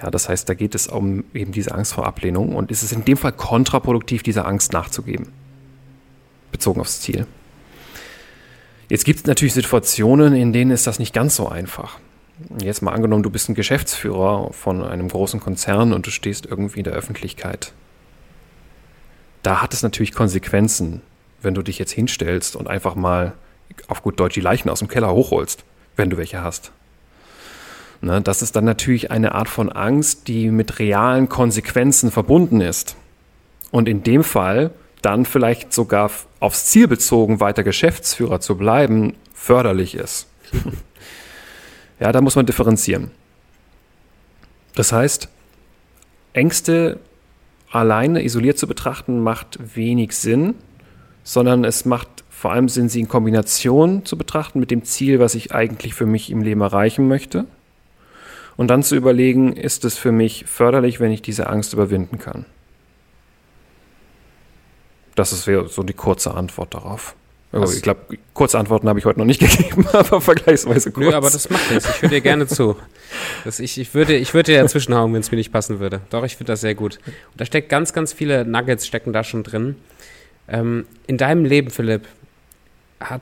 [0.00, 2.92] Ja, das heißt, da geht es um eben diese Angst vor Ablehnung und ist es
[2.92, 5.28] in dem Fall kontraproduktiv, dieser Angst nachzugeben,
[6.50, 7.26] bezogen aufs Ziel.
[8.88, 11.98] Jetzt gibt es natürlich Situationen, in denen ist das nicht ganz so einfach.
[12.60, 16.80] Jetzt mal angenommen, du bist ein Geschäftsführer von einem großen Konzern und du stehst irgendwie
[16.80, 17.72] in der Öffentlichkeit.
[19.42, 21.02] Da hat es natürlich Konsequenzen,
[21.40, 23.32] wenn du dich jetzt hinstellst und einfach mal
[23.88, 25.64] auf gut Deutsch die Leichen aus dem Keller hochholst,
[25.96, 26.72] wenn du welche hast.
[28.02, 32.96] Ne, das ist dann natürlich eine Art von Angst, die mit realen Konsequenzen verbunden ist.
[33.70, 36.10] Und in dem Fall dann vielleicht sogar
[36.40, 40.26] aufs Ziel bezogen weiter Geschäftsführer zu bleiben, förderlich ist.
[42.00, 43.12] ja, da muss man differenzieren.
[44.74, 45.28] Das heißt,
[46.32, 46.98] Ängste
[47.70, 50.54] alleine isoliert zu betrachten macht wenig Sinn,
[51.22, 55.36] sondern es macht vor allem sind sie in Kombination zu betrachten mit dem Ziel, was
[55.36, 57.46] ich eigentlich für mich im Leben erreichen möchte.
[58.56, 62.44] Und dann zu überlegen, ist es für mich förderlich, wenn ich diese Angst überwinden kann?
[65.14, 67.14] Das ist so die kurze Antwort darauf.
[67.52, 71.06] Also ich glaube, kurze Antworten habe ich heute noch nicht gegeben, aber vergleichsweise kurz.
[71.06, 71.88] Nö, aber das macht nichts.
[71.88, 72.76] Ich höre dir gerne zu.
[73.44, 76.00] Das ich, ich, würde, ich würde dir dazwischenhauen, wenn es mir nicht passen würde.
[76.08, 76.98] Doch, ich finde das sehr gut.
[77.06, 79.76] Und da steckt ganz, ganz viele Nuggets stecken da schon drin.
[80.48, 82.06] Ähm, in deinem Leben, Philipp,
[83.00, 83.20] hat,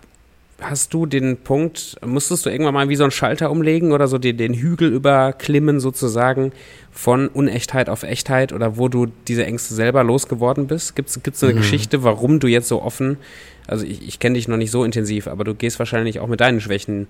[0.60, 4.18] hast du den Punkt, musstest du irgendwann mal wie so einen Schalter umlegen oder so
[4.18, 6.52] den, den Hügel überklimmen sozusagen
[6.92, 10.96] von Unechtheit auf Echtheit oder wo du diese Ängste selber losgeworden bist?
[10.96, 11.58] Gibt es eine mhm.
[11.58, 13.16] Geschichte, warum du jetzt so offen,
[13.66, 16.40] also ich, ich kenne dich noch nicht so intensiv, aber du gehst wahrscheinlich auch mit
[16.40, 17.06] deinen Schwächen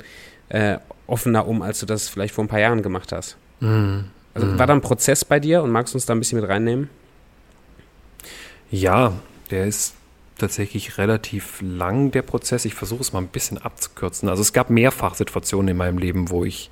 [0.50, 3.36] äh, offener um, als du das vielleicht vor ein paar Jahren gemacht hast.
[3.60, 4.04] Mhm.
[4.34, 4.58] Also mhm.
[4.58, 6.90] war da ein Prozess bei dir und magst du uns da ein bisschen mit reinnehmen?
[8.70, 9.14] Ja,
[9.50, 9.94] der ist
[10.40, 12.64] tatsächlich relativ lang, der Prozess.
[12.64, 14.28] Ich versuche es mal ein bisschen abzukürzen.
[14.28, 16.70] Also es gab mehrfach Situationen in meinem Leben, wo ich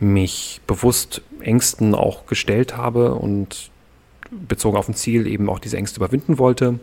[0.00, 3.70] mich bewusst Ängsten auch gestellt habe und
[4.30, 6.78] bezogen auf ein Ziel eben auch diese Ängste überwinden wollte.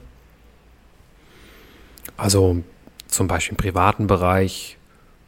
[2.17, 2.63] Also
[3.07, 4.77] zum Beispiel im privaten Bereich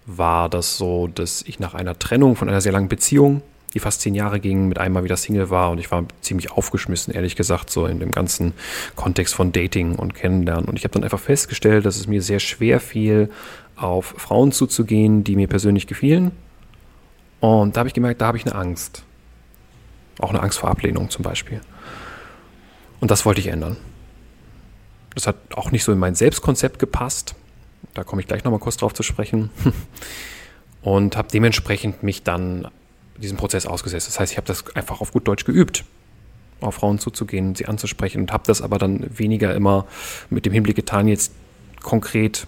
[0.06, 3.42] war das so, dass ich nach einer Trennung von einer sehr langen Beziehung
[3.74, 7.14] die fast zehn Jahre ging, mit einmal wieder Single war und ich war ziemlich aufgeschmissen,
[7.14, 8.54] ehrlich gesagt, so in dem ganzen
[8.96, 10.66] Kontext von Dating und Kennenlernen.
[10.66, 13.30] Und ich habe dann einfach festgestellt, dass es mir sehr schwer fiel,
[13.76, 16.32] auf Frauen zuzugehen, die mir persönlich gefielen.
[17.40, 19.04] Und da habe ich gemerkt, da habe ich eine Angst.
[20.20, 21.62] Auch eine Angst vor Ablehnung zum Beispiel.
[23.00, 23.78] Und das wollte ich ändern.
[25.14, 27.36] Das hat auch nicht so in mein Selbstkonzept gepasst.
[27.94, 29.52] Da komme ich gleich nochmal kurz drauf zu sprechen.
[30.82, 32.68] Und habe dementsprechend mich dann
[33.18, 34.08] diesem Prozess ausgesetzt.
[34.08, 35.84] Das heißt, ich habe das einfach auf gut Deutsch geübt,
[36.62, 39.86] auf Frauen zuzugehen, sie anzusprechen und habe das aber dann weniger immer
[40.30, 41.32] mit dem Hinblick getan, jetzt
[41.82, 42.48] konkret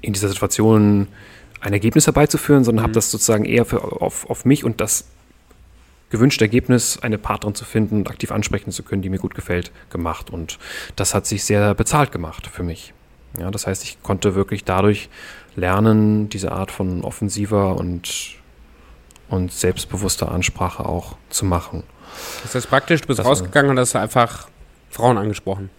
[0.00, 1.08] in dieser Situation
[1.60, 2.84] ein Ergebnis herbeizuführen, sondern mhm.
[2.84, 5.06] habe das sozusagen eher für, auf, auf mich und das
[6.10, 9.72] gewünschte Ergebnis, eine Partnerin zu finden und aktiv ansprechen zu können, die mir gut gefällt,
[9.90, 10.30] gemacht.
[10.30, 10.58] Und
[10.96, 12.94] das hat sich sehr bezahlt gemacht für mich.
[13.38, 15.10] Ja, das heißt, ich konnte wirklich dadurch
[15.54, 18.37] lernen, diese Art von offensiver und
[19.28, 21.82] und selbstbewusster Ansprache auch zu machen.
[22.42, 24.48] Das heißt praktisch, du bist das rausgegangen und hast einfach
[24.90, 25.70] Frauen angesprochen.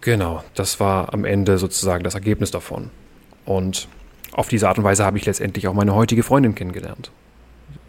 [0.00, 2.90] Genau, das war am Ende sozusagen das Ergebnis davon.
[3.44, 3.88] Und
[4.32, 7.12] auf diese Art und Weise habe ich letztendlich auch meine heutige Freundin kennengelernt,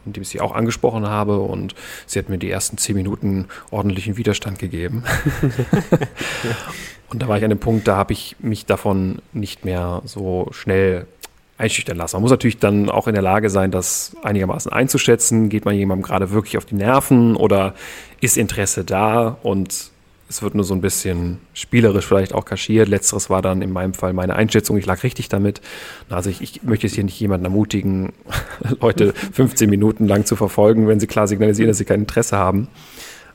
[0.06, 1.74] indem ich sie auch angesprochen habe und
[2.06, 5.04] sie hat mir die ersten zehn Minuten ordentlichen Widerstand gegeben.
[7.10, 10.50] und da war ich an dem Punkt, da habe ich mich davon nicht mehr so
[10.52, 11.08] schnell
[11.58, 12.16] einschüchtern lassen.
[12.16, 15.50] Man muss natürlich dann auch in der Lage sein, das einigermaßen einzuschätzen.
[15.50, 17.76] Geht man jemandem gerade wirklich auf die Nerven oder
[18.22, 19.92] ist Interesse da und
[20.30, 22.88] es wird nur so ein bisschen spielerisch vielleicht auch kaschiert.
[22.88, 24.78] Letzteres war dann in meinem Fall meine Einschätzung.
[24.78, 25.62] Ich lag richtig damit.
[26.10, 28.14] Also ich, ich möchte jetzt hier nicht jemanden ermutigen,
[28.82, 32.68] Leute 15 Minuten lang zu verfolgen, wenn sie klar signalisieren, dass sie kein Interesse haben.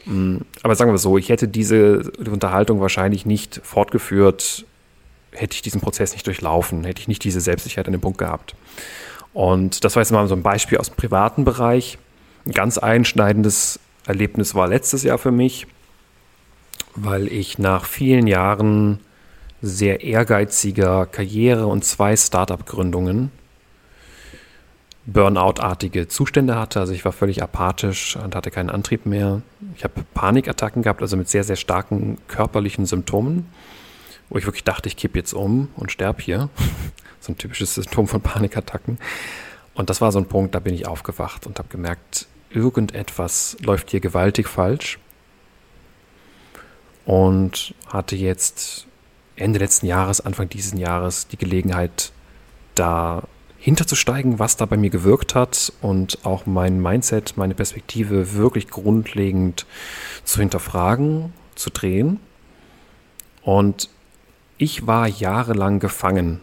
[0.06, 4.64] Mm, aber sagen wir so, ich hätte diese Unterhaltung wahrscheinlich nicht fortgeführt,
[5.32, 8.54] hätte ich diesen Prozess nicht durchlaufen, hätte ich nicht diese Selbstsicherheit an dem Punkt gehabt.
[9.32, 11.98] Und das war jetzt mal so ein Beispiel aus dem privaten Bereich.
[12.46, 15.66] Ein ganz einschneidendes Erlebnis war letztes Jahr für mich,
[16.94, 19.00] weil ich nach vielen Jahren
[19.60, 23.30] sehr ehrgeiziger Karriere und zwei Startup-Gründungen
[25.08, 26.80] Burnout-artige Zustände hatte.
[26.80, 29.40] Also ich war völlig apathisch und hatte keinen Antrieb mehr.
[29.74, 33.46] Ich habe Panikattacken gehabt, also mit sehr, sehr starken körperlichen Symptomen,
[34.30, 36.48] wo ich wirklich dachte, ich kippe jetzt um und sterbe hier.
[37.20, 38.98] so ein typisches Symptom von Panikattacken.
[39.74, 43.90] Und das war so ein Punkt, da bin ich aufgewacht und habe gemerkt, irgendetwas läuft
[43.90, 44.98] hier gewaltig falsch.
[47.04, 48.86] Und hatte jetzt
[49.36, 52.12] Ende letzten Jahres, Anfang dieses Jahres die Gelegenheit,
[52.74, 53.22] da
[53.58, 59.66] hinterzusteigen, was da bei mir gewirkt hat und auch mein Mindset, meine Perspektive wirklich grundlegend
[60.24, 62.20] zu hinterfragen, zu drehen.
[63.42, 63.90] Und
[64.58, 66.40] ich war jahrelang gefangen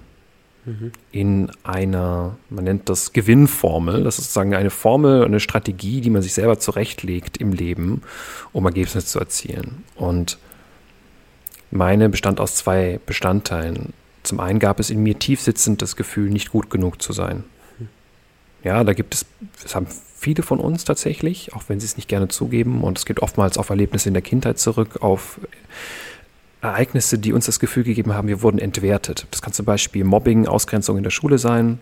[0.65, 0.91] mhm.
[1.12, 4.04] in einer, man nennt das Gewinnformel.
[4.04, 8.01] Das ist sozusagen eine Formel, eine Strategie, die man sich selber zurechtlegt im Leben,
[8.54, 9.84] um Ergebnisse zu erzielen.
[9.95, 10.38] Und
[11.71, 13.93] meine bestand aus zwei Bestandteilen.
[14.23, 17.43] Zum einen gab es in mir tief sitzend das Gefühl, nicht gut genug zu sein.
[18.63, 19.25] Ja, da gibt es,
[19.62, 19.86] das haben
[20.17, 22.84] viele von uns tatsächlich, auch wenn sie es nicht gerne zugeben.
[22.84, 25.39] Und es geht oftmals auf Erlebnisse in der Kindheit zurück, auf
[26.61, 29.27] Ereignisse, die uns das Gefühl gegeben haben, wir wurden entwertet.
[29.31, 31.79] Das kann zum Beispiel Mobbing, Ausgrenzung in der Schule sein.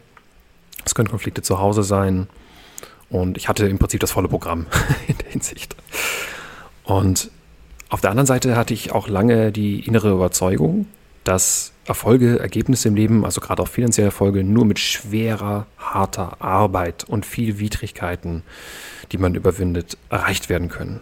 [0.85, 2.27] Es können Konflikte zu Hause sein.
[3.09, 4.65] Und ich hatte im Prinzip das volle Programm
[5.07, 5.75] in der Hinsicht.
[6.83, 7.29] Und
[7.89, 10.87] auf der anderen Seite hatte ich auch lange die innere Überzeugung,
[11.23, 17.03] dass Erfolge, Ergebnisse im Leben, also gerade auch finanzielle Erfolge, nur mit schwerer, harter Arbeit
[17.03, 18.43] und viel Widrigkeiten,
[19.11, 21.01] die man überwindet, erreicht werden können.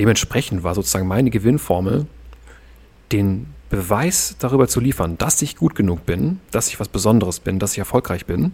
[0.00, 2.06] Dementsprechend war sozusagen meine Gewinnformel,
[3.12, 7.58] den Beweis darüber zu liefern, dass ich gut genug bin, dass ich was Besonderes bin,
[7.58, 8.52] dass ich erfolgreich bin,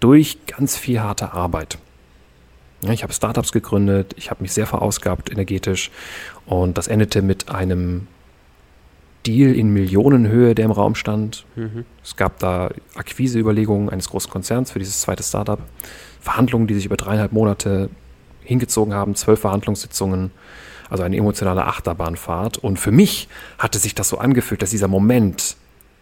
[0.00, 1.76] durch ganz viel harte Arbeit.
[2.90, 5.90] Ich habe Startups gegründet, ich habe mich sehr verausgabt energetisch
[6.46, 8.06] und das endete mit einem
[9.26, 11.44] Deal in Millionenhöhe, der im Raum stand.
[11.54, 11.84] Mhm.
[12.02, 15.58] Es gab da Akquiseüberlegungen eines großen Konzerns für dieses zweite Startup.
[16.22, 17.90] Verhandlungen, die sich über dreieinhalb Monate
[18.46, 20.30] hingezogen haben, zwölf Verhandlungssitzungen,
[20.88, 22.58] also eine emotionale Achterbahnfahrt.
[22.58, 23.28] Und für mich
[23.58, 25.56] hatte sich das so angefühlt, dass dieser Moment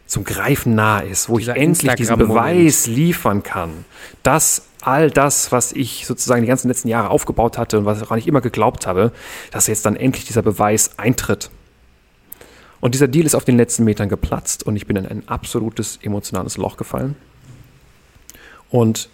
[0.06, 3.84] zum Greifen nah ist, wo dieser ich endlich diesen Beweis liefern kann,
[4.22, 8.28] dass all das, was ich sozusagen die ganzen letzten Jahre aufgebaut hatte und was ich
[8.28, 9.12] immer geglaubt habe,
[9.50, 11.50] dass jetzt dann endlich dieser Beweis eintritt.
[12.80, 15.98] Und dieser Deal ist auf den letzten Metern geplatzt und ich bin in ein absolutes
[16.02, 17.16] emotionales Loch gefallen.
[18.68, 19.08] Und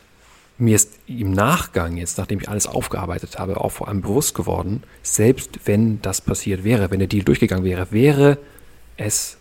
[0.60, 4.82] mir ist im Nachgang, jetzt nachdem ich alles aufgearbeitet habe, auch vor allem bewusst geworden,
[5.02, 8.38] selbst wenn das passiert wäre, wenn der Deal durchgegangen wäre, wäre
[8.96, 9.38] es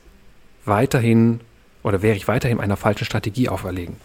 [0.65, 1.41] weiterhin
[1.84, 3.95] oder wäre ich weiterhin einer falschen Strategie auferlegen.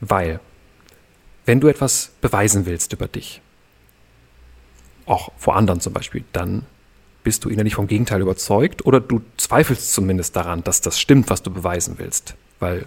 [0.00, 0.40] Weil,
[1.44, 3.40] wenn du etwas beweisen willst über dich,
[5.06, 6.66] auch vor anderen zum Beispiel, dann
[7.22, 11.42] bist du innerlich vom Gegenteil überzeugt oder du zweifelst zumindest daran, dass das stimmt, was
[11.42, 12.34] du beweisen willst.
[12.60, 12.86] Weil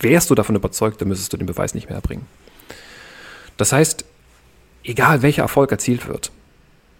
[0.00, 2.26] wärst du davon überzeugt, dann müsstest du den Beweis nicht mehr erbringen.
[3.56, 4.04] Das heißt,
[4.84, 6.30] egal welcher Erfolg erzielt wird,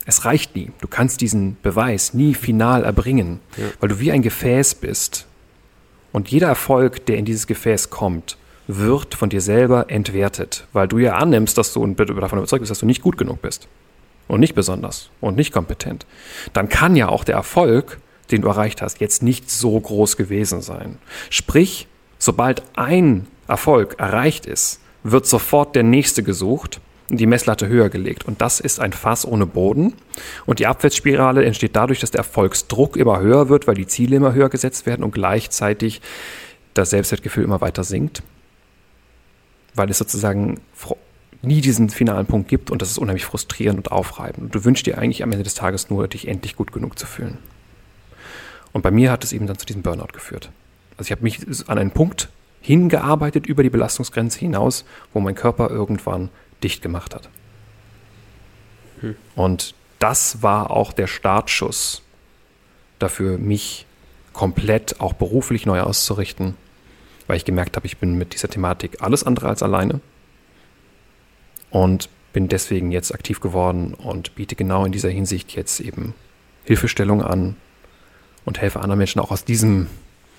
[0.06, 0.70] es reicht nie.
[0.80, 3.64] Du kannst diesen Beweis nie final erbringen, ja.
[3.80, 5.26] weil du wie ein Gefäß bist.
[6.12, 10.98] Und jeder Erfolg, der in dieses Gefäß kommt, wird von dir selber entwertet, weil du
[10.98, 13.68] ja annimmst, dass du davon überzeugt bist, dass du nicht gut genug bist
[14.28, 16.06] und nicht besonders und nicht kompetent,
[16.52, 17.98] dann kann ja auch der Erfolg,
[18.30, 20.98] den du erreicht hast, jetzt nicht so groß gewesen sein.
[21.30, 21.86] Sprich,
[22.18, 28.24] sobald ein Erfolg erreicht ist, wird sofort der nächste gesucht und die Messlatte höher gelegt.
[28.24, 29.94] Und das ist ein Fass ohne Boden.
[30.44, 34.32] Und die Abwärtsspirale entsteht dadurch, dass der Erfolgsdruck immer höher wird, weil die Ziele immer
[34.32, 36.00] höher gesetzt werden und gleichzeitig
[36.74, 38.22] das Selbstwertgefühl immer weiter sinkt.
[39.74, 40.60] Weil es sozusagen
[41.42, 44.46] nie diesen finalen Punkt gibt und das ist unheimlich frustrierend und aufreibend.
[44.46, 47.06] Und du wünschst dir eigentlich am Ende des Tages nur, dich endlich gut genug zu
[47.06, 47.38] fühlen.
[48.72, 50.50] Und bei mir hat es eben dann zu diesem Burnout geführt.
[50.96, 52.28] Also ich habe mich an einen Punkt
[52.60, 56.30] hingearbeitet über die Belastungsgrenze hinaus, wo mein Körper irgendwann
[56.62, 57.28] dicht gemacht hat.
[59.00, 59.16] Hm.
[59.34, 62.02] Und das war auch der Startschuss
[62.98, 63.86] dafür, mich
[64.32, 66.54] komplett auch beruflich neu auszurichten,
[67.26, 70.00] weil ich gemerkt habe, ich bin mit dieser Thematik alles andere als alleine
[71.70, 76.14] und bin deswegen jetzt aktiv geworden und biete genau in dieser Hinsicht jetzt eben
[76.64, 77.56] Hilfestellung an
[78.44, 79.86] und helfe anderen Menschen auch aus diesem,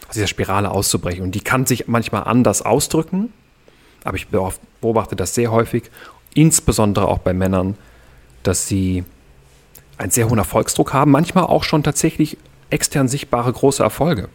[0.08, 1.24] aus dieser Spirale auszubrechen.
[1.24, 3.34] Und die kann sich manchmal anders ausdrücken,
[4.04, 5.89] aber ich beobachte das sehr häufig,
[6.34, 7.78] insbesondere auch bei Männern,
[8.43, 9.04] dass sie
[9.98, 12.38] einen sehr hohen Erfolgsdruck haben, manchmal auch schon tatsächlich
[12.70, 14.30] extern sichtbare große Erfolge,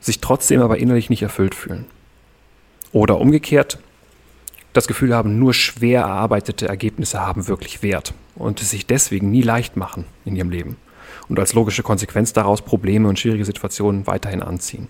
[0.00, 1.86] sich trotzdem aber innerlich nicht erfüllt fühlen.
[2.92, 3.78] Oder umgekehrt,
[4.72, 9.42] das Gefühl haben, nur schwer erarbeitete Ergebnisse haben wirklich Wert und es sich deswegen nie
[9.42, 10.76] leicht machen in ihrem Leben
[11.28, 14.88] und als logische Konsequenz daraus Probleme und schwierige Situationen weiterhin anziehen.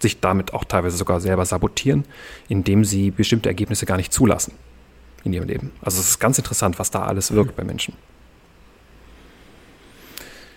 [0.00, 2.04] Sich damit auch teilweise sogar selber sabotieren,
[2.48, 4.52] indem sie bestimmte Ergebnisse gar nicht zulassen
[5.24, 5.72] in ihrem Leben.
[5.82, 7.94] Also es ist ganz interessant, was da alles wirkt bei Menschen.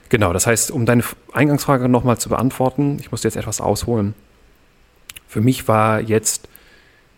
[0.09, 4.13] Genau, das heißt, um deine Eingangsfrage nochmal zu beantworten, ich musste jetzt etwas ausholen.
[5.27, 6.49] Für mich war jetzt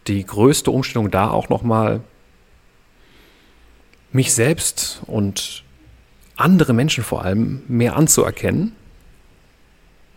[0.08, 2.02] die größte Umstellung da auch nochmal,
[4.12, 5.64] mich selbst und
[6.36, 8.74] andere Menschen vor allem mehr anzuerkennen.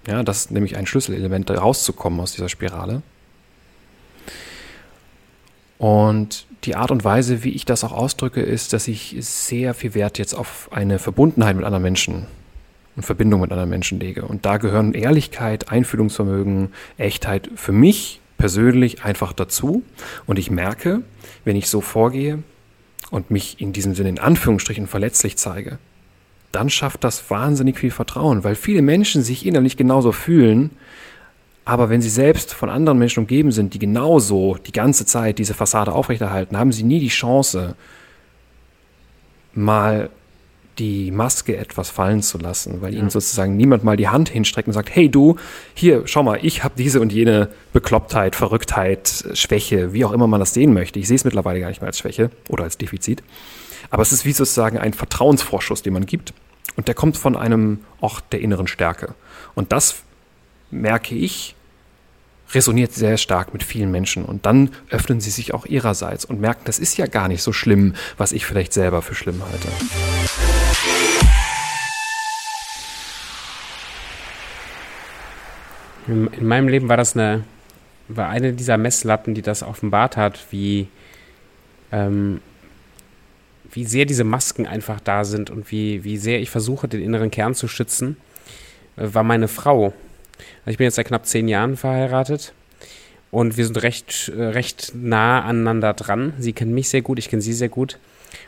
[0.06, 3.02] Ja, das ist nämlich ein Schlüsselelement, rauszukommen aus dieser Spirale.
[5.78, 9.94] Und die Art und Weise, wie ich das auch ausdrücke, ist, dass ich sehr viel
[9.94, 12.26] Wert jetzt auf eine Verbundenheit mit anderen Menschen
[12.96, 14.24] und Verbindung mit anderen Menschen lege.
[14.24, 19.82] Und da gehören Ehrlichkeit, Einfühlungsvermögen, Echtheit für mich persönlich einfach dazu.
[20.26, 21.02] Und ich merke,
[21.44, 22.42] wenn ich so vorgehe
[23.10, 25.78] und mich in diesem Sinne in Anführungsstrichen verletzlich zeige,
[26.52, 30.70] dann schafft das wahnsinnig viel Vertrauen, weil viele Menschen sich innerlich genauso fühlen,
[31.64, 35.52] aber wenn sie selbst von anderen Menschen umgeben sind, die genauso die ganze Zeit diese
[35.52, 37.74] Fassade aufrechterhalten, haben sie nie die Chance,
[39.52, 40.10] mal
[40.78, 43.00] die Maske etwas fallen zu lassen, weil ja.
[43.00, 45.36] ihnen sozusagen niemand mal die Hand hinstreckt und sagt, hey du,
[45.74, 50.38] hier, schau mal, ich habe diese und jene Beklopptheit, Verrücktheit, Schwäche, wie auch immer man
[50.38, 50.98] das sehen möchte.
[50.98, 53.22] Ich sehe es mittlerweile gar nicht mehr als Schwäche oder als Defizit.
[53.90, 56.32] Aber es ist wie sozusagen ein Vertrauensvorschuss, den man gibt.
[56.76, 59.14] Und der kommt von einem Ort der inneren Stärke.
[59.54, 60.02] Und das
[60.70, 61.54] merke ich,
[62.52, 64.24] resoniert sehr stark mit vielen Menschen.
[64.24, 67.52] Und dann öffnen sie sich auch ihrerseits und merken, das ist ja gar nicht so
[67.52, 69.68] schlimm, was ich vielleicht selber für schlimm halte.
[76.06, 77.42] In meinem Leben war das eine,
[78.06, 80.86] war eine dieser Messlatten, die das offenbart hat, wie,
[81.90, 82.40] ähm,
[83.76, 87.30] wie sehr diese Masken einfach da sind und wie, wie sehr ich versuche, den inneren
[87.30, 88.16] Kern zu schützen,
[88.96, 89.92] äh, war meine Frau.
[90.64, 92.54] Also ich bin jetzt seit knapp zehn Jahren verheiratet
[93.30, 96.32] und wir sind recht, äh, recht nah aneinander dran.
[96.38, 97.98] Sie kennt mich sehr gut, ich kenne sie sehr gut.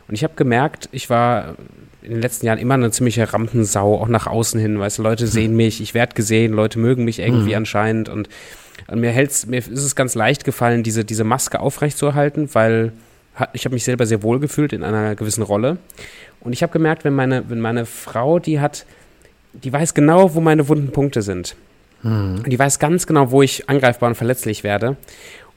[0.09, 1.57] Und ich habe gemerkt, ich war
[2.01, 4.79] in den letzten Jahren immer eine ziemliche Rampensau, auch nach außen hin.
[4.79, 5.31] Weißt du, Leute hm.
[5.31, 7.57] sehen mich, ich werde gesehen, Leute mögen mich irgendwie mhm.
[7.57, 8.09] anscheinend.
[8.09, 8.31] Und,
[8.87, 12.93] und mir, hält's, mir ist es ganz leicht gefallen, diese, diese Maske aufrechtzuerhalten, weil
[13.53, 15.79] ich habe mich selber sehr wohl gefühlt in einer gewissen Rolle.
[16.41, 18.87] Und ich habe gemerkt, wenn meine, wenn meine Frau, die hat,
[19.53, 21.57] die weiß genau, wo meine wunden Punkte sind.
[22.03, 22.43] Mhm.
[22.45, 24.97] Und die weiß ganz genau, wo ich angreifbar und verletzlich werde.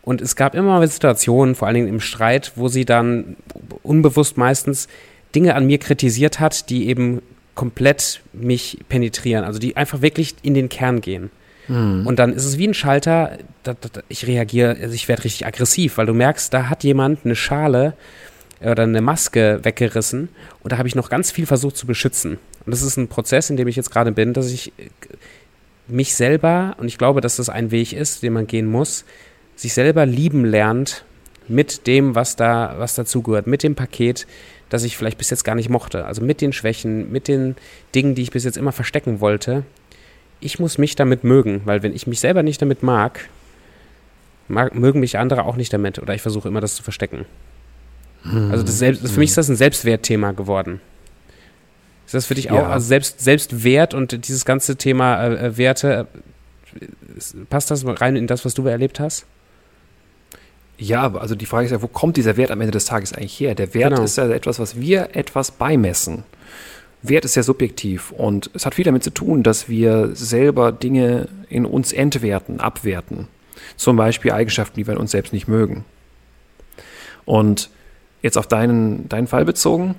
[0.03, 3.35] Und es gab immer mal Situationen, vor allen Dingen im Streit, wo sie dann
[3.83, 4.87] unbewusst meistens
[5.35, 7.21] Dinge an mir kritisiert hat, die eben
[7.53, 11.29] komplett mich penetrieren, also die einfach wirklich in den Kern gehen.
[11.71, 12.05] Mhm.
[12.05, 15.45] Und dann ist es wie ein Schalter, da, da, ich reagiere, also ich werde richtig
[15.45, 17.93] aggressiv, weil du merkst, da hat jemand eine Schale
[18.59, 20.29] oder eine Maske weggerissen
[20.61, 22.37] und da habe ich noch ganz viel versucht zu beschützen.
[22.65, 24.73] Und das ist ein Prozess, in dem ich jetzt gerade bin, dass ich
[25.87, 29.05] mich selber, und ich glaube, dass das ein Weg ist, den man gehen muss,
[29.55, 31.05] sich selber lieben lernt
[31.47, 34.27] mit dem, was da, was dazugehört, mit dem Paket,
[34.69, 36.05] das ich vielleicht bis jetzt gar nicht mochte.
[36.05, 37.55] Also mit den Schwächen, mit den
[37.95, 39.63] Dingen, die ich bis jetzt immer verstecken wollte.
[40.41, 43.29] Ich muss mich damit mögen, weil wenn ich mich selber nicht damit mag,
[44.47, 45.99] mag mögen mich andere auch nicht damit.
[45.99, 47.25] Oder ich versuche immer, das zu verstecken.
[48.23, 50.79] Also das selbst, für mich ist das ein Selbstwertthema geworden.
[52.05, 52.69] Ist das für dich auch, ja.
[52.69, 56.07] also selbst, Selbstwert und dieses ganze Thema äh, äh Werte,
[56.75, 56.85] äh,
[57.49, 59.25] passt das rein in das, was du erlebt hast?
[60.77, 63.39] Ja, also die Frage ist ja, wo kommt dieser Wert am Ende des Tages eigentlich
[63.39, 63.55] her?
[63.55, 64.03] Der Wert genau.
[64.03, 66.23] ist ja etwas, was wir etwas beimessen.
[67.03, 71.29] Wert ist ja subjektiv und es hat viel damit zu tun, dass wir selber Dinge
[71.49, 73.27] in uns entwerten, abwerten.
[73.75, 75.85] Zum Beispiel Eigenschaften, die wir in uns selbst nicht mögen.
[77.25, 77.69] Und
[78.21, 79.95] jetzt auf deinen, deinen Fall bezogen,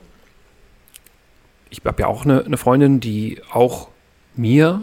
[1.70, 3.88] ich habe ja auch eine, eine Freundin, die auch
[4.34, 4.82] mir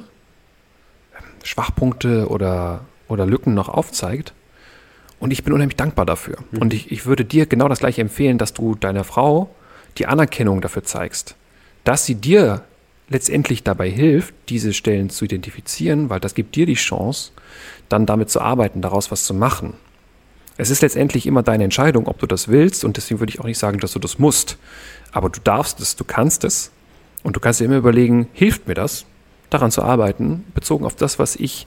[1.44, 4.34] Schwachpunkte oder, oder Lücken noch aufzeigt.
[5.20, 6.38] Und ich bin unheimlich dankbar dafür.
[6.52, 6.62] Mhm.
[6.62, 9.54] Und ich, ich würde dir genau das gleiche empfehlen, dass du deiner Frau
[9.98, 11.36] die Anerkennung dafür zeigst,
[11.90, 12.62] dass sie dir
[13.10, 17.32] letztendlich dabei hilft, diese Stellen zu identifizieren, weil das gibt dir die Chance,
[17.90, 19.74] dann damit zu arbeiten, daraus was zu machen.
[20.58, 23.46] Es ist letztendlich immer deine Entscheidung, ob du das willst und deswegen würde ich auch
[23.46, 24.60] nicht sagen, dass du das musst.
[25.14, 26.70] Aber du darfst es, du kannst es
[27.24, 29.08] und du kannst dir immer überlegen, hilft mir das,
[29.50, 31.66] daran zu arbeiten, bezogen auf das, was ich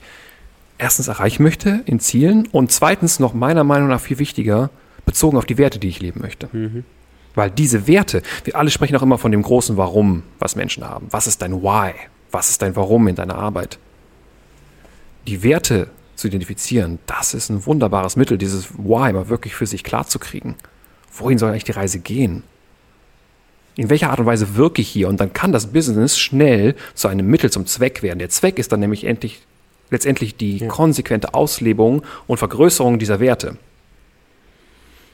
[0.77, 4.69] erstens erreichen möchte in Zielen und zweitens noch meiner Meinung nach viel wichtiger,
[5.05, 6.47] bezogen auf die Werte, die ich leben möchte.
[6.53, 6.85] Mhm.
[7.35, 11.07] Weil diese Werte, wir alle sprechen auch immer von dem großen Warum, was Menschen haben.
[11.09, 11.93] Was ist dein Why?
[12.31, 13.79] Was ist dein Warum in deiner Arbeit?
[15.27, 19.83] Die Werte zu identifizieren, das ist ein wunderbares Mittel, dieses Why mal wirklich für sich
[19.83, 20.55] klar zu kriegen.
[21.11, 22.43] Wohin soll eigentlich die Reise gehen?
[23.75, 25.07] In welcher Art und Weise wirke ich hier?
[25.07, 28.19] Und dann kann das Business schnell zu einem Mittel zum Zweck werden.
[28.19, 29.41] Der Zweck ist dann nämlich endlich,
[29.89, 33.57] letztendlich die konsequente Auslebung und Vergrößerung dieser Werte.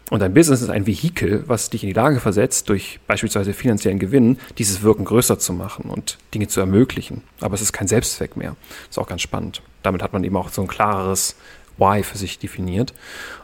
[0.09, 3.99] Und ein Business ist ein Vehikel, was dich in die Lage versetzt, durch beispielsweise finanziellen
[3.99, 7.21] Gewinn dieses Wirken größer zu machen und Dinge zu ermöglichen.
[7.41, 8.55] Aber es ist kein Selbstzweck mehr.
[8.89, 9.61] Ist auch ganz spannend.
[9.83, 11.35] Damit hat man eben auch so ein klareres
[11.77, 12.93] Why für sich definiert.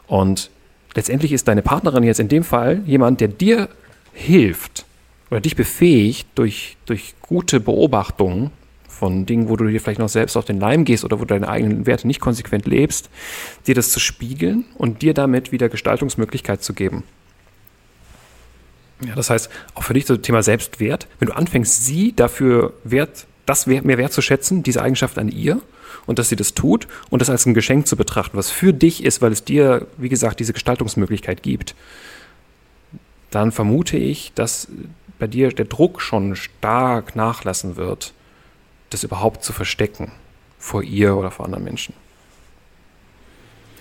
[0.08, 0.50] Und
[0.94, 3.68] letztendlich ist deine Partnerin jetzt in dem Fall jemand, der dir
[4.12, 4.86] hilft
[5.30, 8.50] oder dich befähigt durch, durch gute Beobachtungen
[8.98, 11.34] von Dingen, wo du dir vielleicht noch selbst auf den Leim gehst oder wo du
[11.34, 13.10] deine eigenen Werte nicht konsequent lebst,
[13.66, 17.04] dir das zu spiegeln und dir damit wieder Gestaltungsmöglichkeit zu geben.
[19.04, 23.26] Ja, das heißt, auch für dich das Thema Selbstwert, wenn du anfängst, sie dafür wert,
[23.44, 25.60] das mehr wertzuschätzen, diese Eigenschaft an ihr
[26.06, 29.04] und dass sie das tut und das als ein Geschenk zu betrachten, was für dich
[29.04, 31.74] ist, weil es dir, wie gesagt, diese Gestaltungsmöglichkeit gibt,
[33.30, 34.68] dann vermute ich, dass
[35.18, 38.14] bei dir der Druck schon stark nachlassen wird,
[38.96, 40.10] das überhaupt zu verstecken
[40.58, 41.94] vor ihr oder vor anderen Menschen.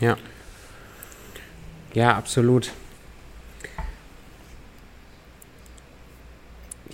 [0.01, 0.17] Ja.
[1.93, 2.73] Ja, absolut.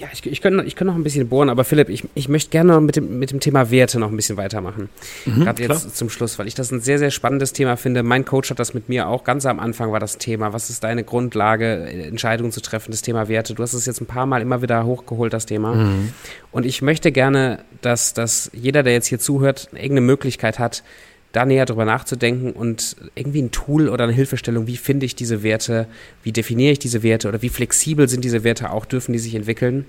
[0.01, 2.49] Ja, ich, ich könnte ich könnt noch ein bisschen bohren, aber Philipp, ich, ich möchte
[2.49, 4.89] gerne mit dem, mit dem Thema Werte noch ein bisschen weitermachen.
[5.27, 5.93] Mhm, Gerade jetzt klar.
[5.93, 8.01] zum Schluss, weil ich das ein sehr, sehr spannendes Thema finde.
[8.01, 10.53] Mein Coach hat das mit mir auch ganz am Anfang war das Thema.
[10.53, 13.53] Was ist deine Grundlage, Entscheidungen zu treffen, das Thema Werte?
[13.53, 15.75] Du hast es jetzt ein paar Mal immer wieder hochgeholt, das Thema.
[15.75, 16.13] Mhm.
[16.51, 20.83] Und ich möchte gerne, dass, dass jeder, der jetzt hier zuhört, irgendeine Möglichkeit hat,
[21.31, 25.43] da näher drüber nachzudenken und irgendwie ein Tool oder eine Hilfestellung, wie finde ich diese
[25.43, 25.87] Werte,
[26.23, 29.35] wie definiere ich diese Werte oder wie flexibel sind diese Werte auch, dürfen die sich
[29.35, 29.85] entwickeln.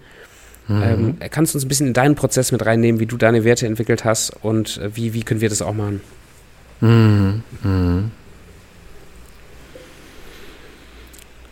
[0.68, 0.82] Mhm.
[0.82, 3.66] Ähm, kannst du uns ein bisschen in deinen Prozess mit reinnehmen, wie du deine Werte
[3.66, 6.01] entwickelt hast und äh, wie, wie können wir das auch machen?
[6.80, 7.43] Mhm.
[7.62, 8.11] Mhm.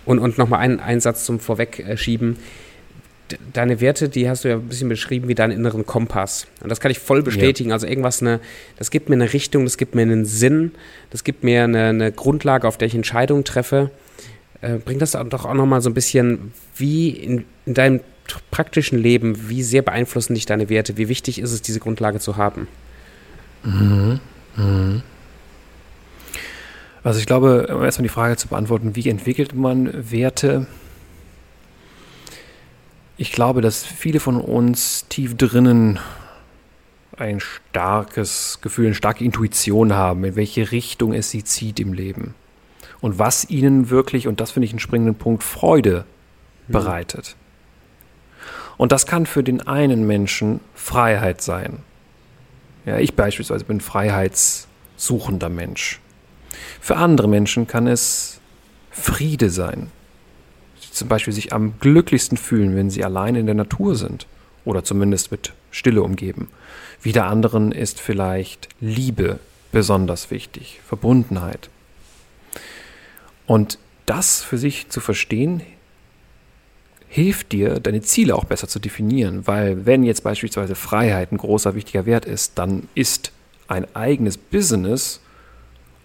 [0.04, 2.34] Und, und nochmal einen, einen Satz zum Vorwegschieben.
[2.34, 2.38] Äh,
[3.52, 6.46] deine Werte, die hast du ja ein bisschen beschrieben wie deinen inneren Kompass.
[6.60, 7.70] Und das kann ich voll bestätigen.
[7.70, 7.74] Ja.
[7.74, 8.40] Also irgendwas, eine,
[8.78, 10.72] das gibt mir eine Richtung, das gibt mir einen Sinn,
[11.10, 13.90] das gibt mir eine, eine Grundlage, auf der ich Entscheidungen treffe.
[14.60, 18.00] Äh, bringt das doch auch nochmal so ein bisschen, wie in, in deinem
[18.50, 20.96] praktischen Leben, wie sehr beeinflussen dich deine Werte?
[20.96, 22.68] Wie wichtig ist es, diese Grundlage zu haben?
[23.64, 24.20] Mhm.
[24.56, 25.02] Mhm.
[27.02, 30.66] Also ich glaube, um erstmal die Frage zu beantworten, wie entwickelt man Werte?
[33.20, 35.98] Ich glaube, dass viele von uns tief drinnen
[37.18, 42.34] ein starkes Gefühl, eine starke Intuition haben, in welche Richtung es sie zieht im Leben.
[43.02, 46.06] Und was ihnen wirklich, und das finde ich einen springenden Punkt, Freude
[46.66, 46.72] mhm.
[46.72, 47.36] bereitet.
[48.78, 51.80] Und das kann für den einen Menschen Freiheit sein.
[52.86, 56.00] Ja, ich beispielsweise bin freiheitssuchender Mensch.
[56.80, 58.40] Für andere Menschen kann es
[58.90, 59.92] Friede sein
[60.92, 64.26] zum Beispiel sich am glücklichsten fühlen, wenn sie allein in der Natur sind
[64.64, 66.48] oder zumindest mit Stille umgeben.
[67.02, 69.38] Wieder anderen ist vielleicht Liebe
[69.72, 71.70] besonders wichtig, Verbundenheit.
[73.46, 75.62] Und das für sich zu verstehen,
[77.08, 81.74] hilft dir, deine Ziele auch besser zu definieren, weil wenn jetzt beispielsweise Freiheit ein großer
[81.74, 83.32] wichtiger Wert ist, dann ist
[83.66, 85.20] ein eigenes Business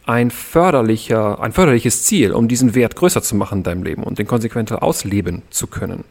[0.05, 4.19] ein, förderlicher, ein förderliches Ziel, um diesen Wert größer zu machen in deinem Leben und
[4.19, 6.03] den konsequenter ausleben zu können.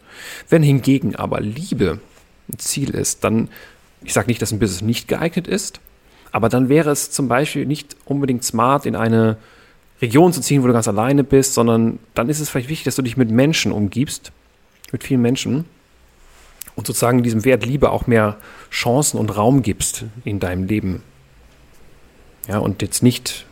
[0.48, 2.00] Wenn hingegen aber Liebe
[2.52, 3.48] ein Ziel ist, dann,
[4.02, 5.80] ich sage nicht, dass ein Business nicht geeignet ist,
[6.32, 9.36] aber dann wäre es zum Beispiel nicht unbedingt smart, in eine
[10.02, 12.96] Region zu ziehen, wo du ganz alleine bist, sondern dann ist es vielleicht wichtig, dass
[12.96, 14.32] du dich mit Menschen umgibst,
[14.90, 15.66] mit vielen Menschen
[16.74, 18.36] und sozusagen diesem Wert Liebe auch mehr
[18.70, 21.02] Chancen und Raum gibst in deinem Leben.
[22.48, 23.46] Ja, und jetzt nicht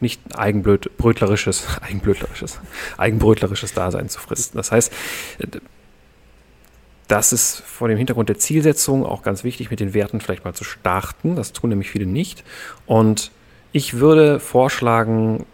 [0.00, 2.60] nicht eigenbrötlerisches, eigenbrötlerisches,
[2.96, 4.56] eigenbrötlerisches Dasein zu fristen.
[4.56, 4.92] Das heißt,
[7.08, 10.54] das ist vor dem Hintergrund der Zielsetzung auch ganz wichtig, mit den Werten vielleicht mal
[10.54, 11.36] zu starten.
[11.36, 12.44] Das tun nämlich viele nicht.
[12.86, 13.30] Und
[13.72, 15.46] ich würde vorschlagen,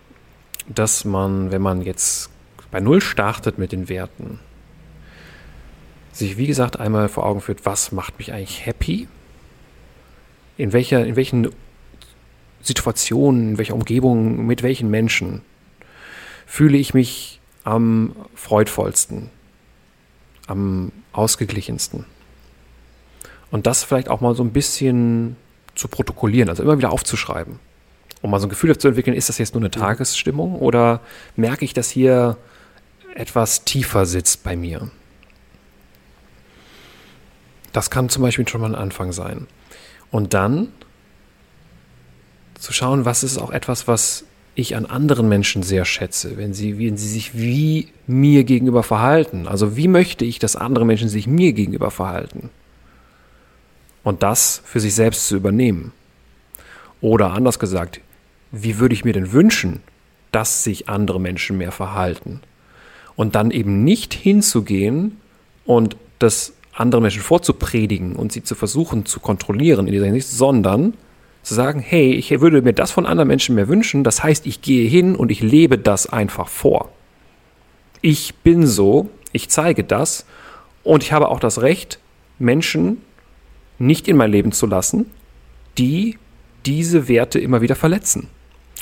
[0.69, 2.31] dass man, wenn man jetzt
[2.71, 4.41] bei Null startet mit den Werten,
[6.13, 9.09] sich wie gesagt einmal vor Augen führt, was macht mich eigentlich happy?
[10.57, 11.51] In, welcher, in welchen
[12.65, 15.43] Situationen, in welcher Umgebung, mit welchen Menschen
[16.47, 19.31] fühle ich mich am freudvollsten,
[20.47, 22.05] am ausgeglichensten.
[23.51, 25.37] Und das vielleicht auch mal so ein bisschen
[25.75, 27.59] zu protokollieren, also immer wieder aufzuschreiben,
[28.23, 31.01] um mal so ein Gefühl zu entwickeln, ist das jetzt nur eine Tagesstimmung oder
[31.37, 32.37] merke ich, dass hier
[33.15, 34.91] etwas tiefer sitzt bei mir?
[37.73, 39.47] Das kann zum Beispiel schon mal ein Anfang sein.
[40.11, 40.69] Und dann
[42.65, 46.79] zu schauen, was ist auch etwas, was ich an anderen Menschen sehr schätze, wenn sie,
[46.79, 49.47] wenn sie sich wie mir gegenüber verhalten.
[49.49, 52.51] Also wie möchte ich, dass andere Menschen sich mir gegenüber verhalten?
[54.03, 55.93] Und das für sich selbst zu übernehmen.
[57.01, 58.01] Oder anders gesagt,
[58.53, 59.81] wie würde ich mir denn wünschen,
[60.31, 62.41] dass sich andere Menschen mehr verhalten?
[63.17, 65.21] Und dann eben nicht hinzugehen
[65.65, 70.95] und das anderen Menschen vorzupredigen und sie zu versuchen zu kontrollieren in dieser Hinsicht, sondern
[71.45, 74.63] zu sagen, hey, ich würde mir das von anderen Menschen mehr wünschen, das heißt, ich
[74.63, 76.91] gehe hin und ich lebe das einfach vor.
[78.01, 80.25] Ich bin so, ich zeige das
[80.83, 82.01] und ich habe auch das Recht,
[82.39, 83.03] Menschen
[83.79, 85.11] nicht in mein Leben zu lassen,
[85.79, 86.19] die
[86.65, 88.29] diese Werte immer wieder verletzen.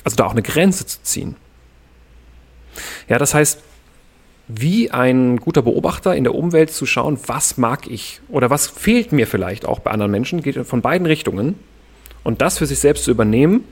[0.04, 1.36] Also da auch eine Grenze zu ziehen.
[3.08, 3.60] Ja, das heißt,
[4.48, 9.12] wie ein guter Beobachter in der Umwelt zu schauen, was mag ich oder was fehlt
[9.12, 11.56] mir vielleicht auch bei anderen Menschen, geht von beiden Richtungen.
[12.24, 13.64] Und das für sich selbst zu übernehmen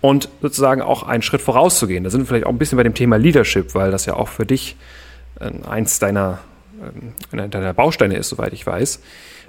[0.00, 2.04] und sozusagen auch einen Schritt vorauszugehen.
[2.04, 4.28] Da sind wir vielleicht auch ein bisschen bei dem Thema Leadership, weil das ja auch
[4.28, 4.76] für dich
[5.40, 6.40] äh, eins deiner,
[7.32, 9.00] äh, deiner Bausteine ist, soweit ich weiß.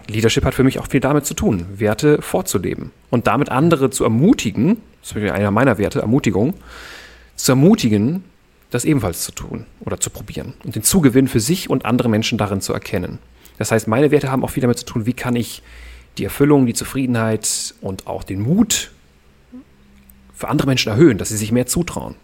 [0.07, 4.03] Leadership hat für mich auch viel damit zu tun, Werte vorzuleben und damit andere zu
[4.03, 6.53] ermutigen, das ist einer meiner Werte, Ermutigung,
[7.35, 8.23] zu ermutigen,
[8.69, 12.37] das ebenfalls zu tun oder zu probieren und den Zugewinn für sich und andere Menschen
[12.37, 13.19] darin zu erkennen.
[13.57, 15.61] Das heißt, meine Werte haben auch viel damit zu tun, wie kann ich
[16.17, 18.91] die Erfüllung, die Zufriedenheit und auch den Mut
[20.33, 22.15] für andere Menschen erhöhen, dass sie sich mehr zutrauen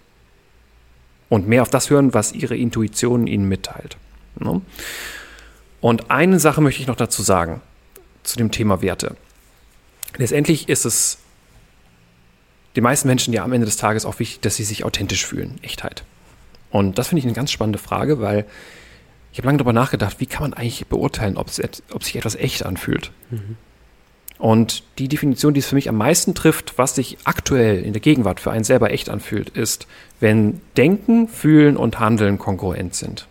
[1.29, 3.97] und mehr auf das hören, was ihre Intuition ihnen mitteilt.
[4.39, 4.61] Ne?
[5.81, 7.61] Und eine Sache möchte ich noch dazu sagen,
[8.23, 9.15] zu dem Thema Werte.
[10.17, 11.19] Letztendlich ist es
[12.75, 15.59] den meisten Menschen ja am Ende des Tages auch wichtig, dass sie sich authentisch fühlen,
[15.61, 16.03] Echtheit.
[16.71, 18.45] Und das finde ich eine ganz spannende Frage, weil
[19.31, 23.11] ich habe lange darüber nachgedacht, wie kann man eigentlich beurteilen, ob, sich etwas echt anfühlt.
[23.29, 23.57] Mhm.
[24.39, 28.01] Und die Definition, die es für mich am meisten trifft, was sich aktuell in der
[28.01, 29.85] Gegenwart für einen selber echt anfühlt, ist,
[30.21, 33.27] wenn Denken, Fühlen und Handeln kongruent sind.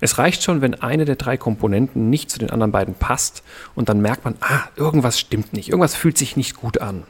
[0.00, 3.44] Es reicht schon, wenn eine der drei Komponenten nicht zu den anderen beiden passt
[3.76, 7.04] und dann merkt man, ah, irgendwas stimmt nicht, irgendwas fühlt sich nicht gut an.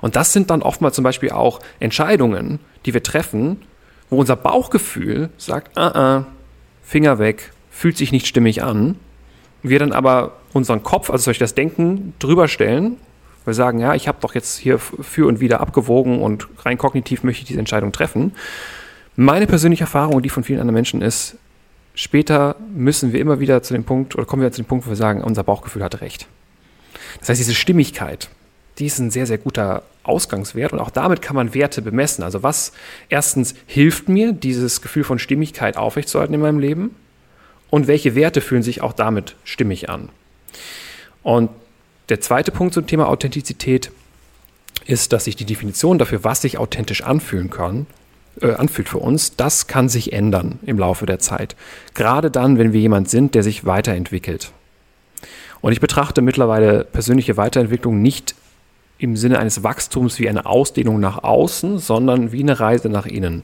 [0.00, 3.62] Und das sind dann oftmals zum Beispiel auch Entscheidungen, die wir treffen,
[4.08, 6.26] wo unser Bauchgefühl sagt, ah, ah,
[6.82, 8.96] Finger weg, fühlt sich nicht stimmig an.
[9.62, 12.96] Wir dann aber unseren Kopf, also durch das Denken, drüber stellen.
[13.44, 17.22] Wir sagen, ja, ich habe doch jetzt hier für und wieder abgewogen und rein kognitiv
[17.22, 18.32] möchte ich diese Entscheidung treffen.
[19.16, 21.36] Meine persönliche Erfahrung und die von vielen anderen Menschen ist,
[21.94, 24.90] später müssen wir immer wieder zu dem Punkt, oder kommen wir zu dem Punkt, wo
[24.90, 26.26] wir sagen, unser Bauchgefühl hat recht.
[27.18, 28.28] Das heißt, diese Stimmigkeit,
[28.78, 32.22] die ist ein sehr, sehr guter Ausgangswert und auch damit kann man Werte bemessen.
[32.22, 32.72] Also was
[33.08, 36.94] erstens hilft mir, dieses Gefühl von Stimmigkeit aufrechtzuerhalten in meinem Leben
[37.70, 40.08] und welche Werte fühlen sich auch damit stimmig an.
[41.22, 41.50] Und
[42.08, 43.90] der zweite Punkt zum Thema Authentizität
[44.86, 47.86] ist, dass sich die Definition dafür, was sich authentisch anfühlen kann,
[48.40, 51.56] äh, anfühlt für uns, das kann sich ändern im Laufe der Zeit.
[51.94, 54.52] Gerade dann, wenn wir jemand sind, der sich weiterentwickelt.
[55.60, 58.34] Und ich betrachte mittlerweile persönliche Weiterentwicklung nicht
[58.98, 63.42] im Sinne eines Wachstums wie eine Ausdehnung nach außen, sondern wie eine Reise nach innen.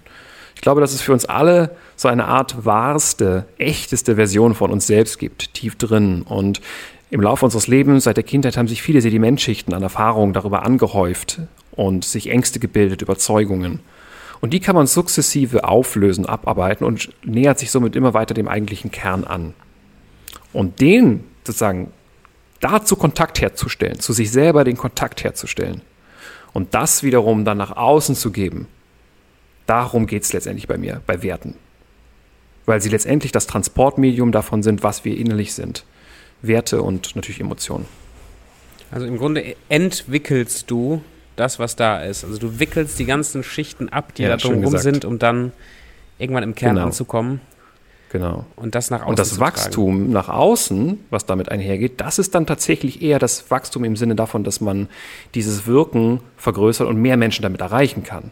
[0.57, 4.87] Ich glaube, dass es für uns alle so eine Art wahrste, echteste Version von uns
[4.87, 6.23] selbst gibt, tief drin.
[6.23, 6.61] Und
[7.11, 11.41] im Laufe unseres Lebens, seit der Kindheit, haben sich viele Sedimentschichten an Erfahrungen darüber angehäuft
[11.73, 13.81] und sich Ängste gebildet, Überzeugungen.
[14.41, 18.91] Und die kann man sukzessive auflösen, abarbeiten und nähert sich somit immer weiter dem eigentlichen
[18.91, 19.55] Kern an.
[20.53, 21.93] Und den sozusagen
[22.61, 25.83] dazu Kontakt herzustellen, zu sich selber den Kontakt herzustellen
[26.53, 28.67] und das wiederum dann nach außen zu geben,
[29.67, 31.55] darum geht es letztendlich bei mir, bei Werten.
[32.65, 35.85] Weil sie letztendlich das Transportmedium davon sind, was wir innerlich sind.
[36.43, 37.87] Werte und natürlich Emotionen.
[38.91, 41.03] Also im Grunde entwickelst du
[41.37, 42.25] das, was da ist.
[42.25, 45.53] Also du wickelst die ganzen Schichten ab, die ja, da drumherum sind, um dann
[46.19, 46.87] irgendwann im Kern genau.
[46.87, 47.41] anzukommen.
[48.11, 48.47] Genau.
[48.55, 49.11] Und das nach außen.
[49.11, 53.85] Und das Wachstum nach außen, was damit einhergeht, das ist dann tatsächlich eher das Wachstum
[53.85, 54.89] im Sinne davon, dass man
[55.35, 58.31] dieses Wirken vergrößert und mehr Menschen damit erreichen kann.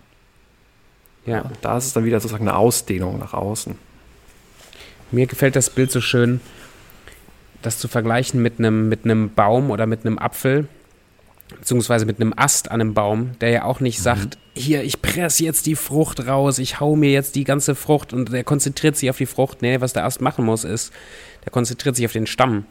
[1.27, 1.37] Ja.
[1.37, 3.77] ja da ist es dann wieder sozusagen eine Ausdehnung nach außen.
[5.11, 6.41] Mir gefällt das Bild so schön,
[7.63, 10.69] das zu vergleichen mit einem, mit einem Baum oder mit einem Apfel.
[11.59, 14.03] beziehungsweise mit einem Ast an einem Baum, der ja auch nicht mhm.
[14.03, 18.13] sagt, hier, ich presse jetzt die Frucht raus, ich hau mir jetzt die ganze Frucht
[18.13, 19.63] und der konzentriert sich auf die Frucht.
[19.63, 20.93] Nee, was der Ast machen muss, ist,
[21.45, 22.65] der konzentriert sich auf den Stamm.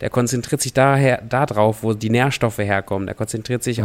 [0.00, 3.06] Der konzentriert sich daher, da drauf, wo die Nährstoffe herkommen.
[3.06, 3.84] Der konzentriert sich mhm.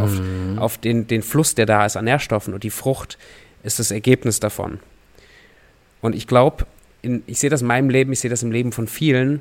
[0.56, 3.18] auf, auf den, den Fluss, der da ist an Nährstoffen und die Frucht
[3.66, 4.80] ist das Ergebnis davon.
[6.00, 6.66] Und ich glaube,
[7.26, 9.40] ich sehe das in meinem Leben, ich sehe das im Leben von vielen.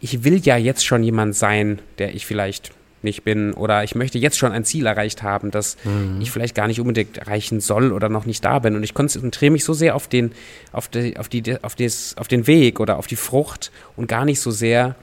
[0.00, 2.72] Ich will ja jetzt schon jemand sein, der ich vielleicht
[3.02, 6.20] nicht bin oder ich möchte jetzt schon ein Ziel erreicht haben, das mhm.
[6.20, 8.74] ich vielleicht gar nicht unbedingt erreichen soll oder noch nicht da bin.
[8.74, 10.32] Und ich konzentriere mich so sehr auf den,
[10.72, 14.24] auf, die, auf, die, auf, des, auf den Weg oder auf die Frucht und gar
[14.24, 14.96] nicht so sehr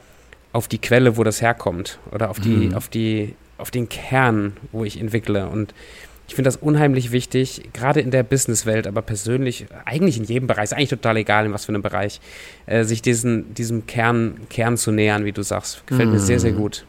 [0.52, 2.76] auf die Quelle, wo das herkommt oder auf, die, mhm.
[2.76, 5.48] auf, die, auf den Kern, wo ich entwickle.
[5.48, 5.74] Und
[6.34, 10.64] ich finde das unheimlich wichtig, gerade in der Businesswelt, aber persönlich, eigentlich in jedem Bereich,
[10.64, 12.22] ist eigentlich total egal, in was für einem Bereich,
[12.66, 15.86] äh, sich diesen, diesem Kern, Kern zu nähern, wie du sagst.
[15.86, 16.16] Gefällt mhm.
[16.16, 16.58] mir sehr, sehr mhm.
[16.58, 16.88] gut.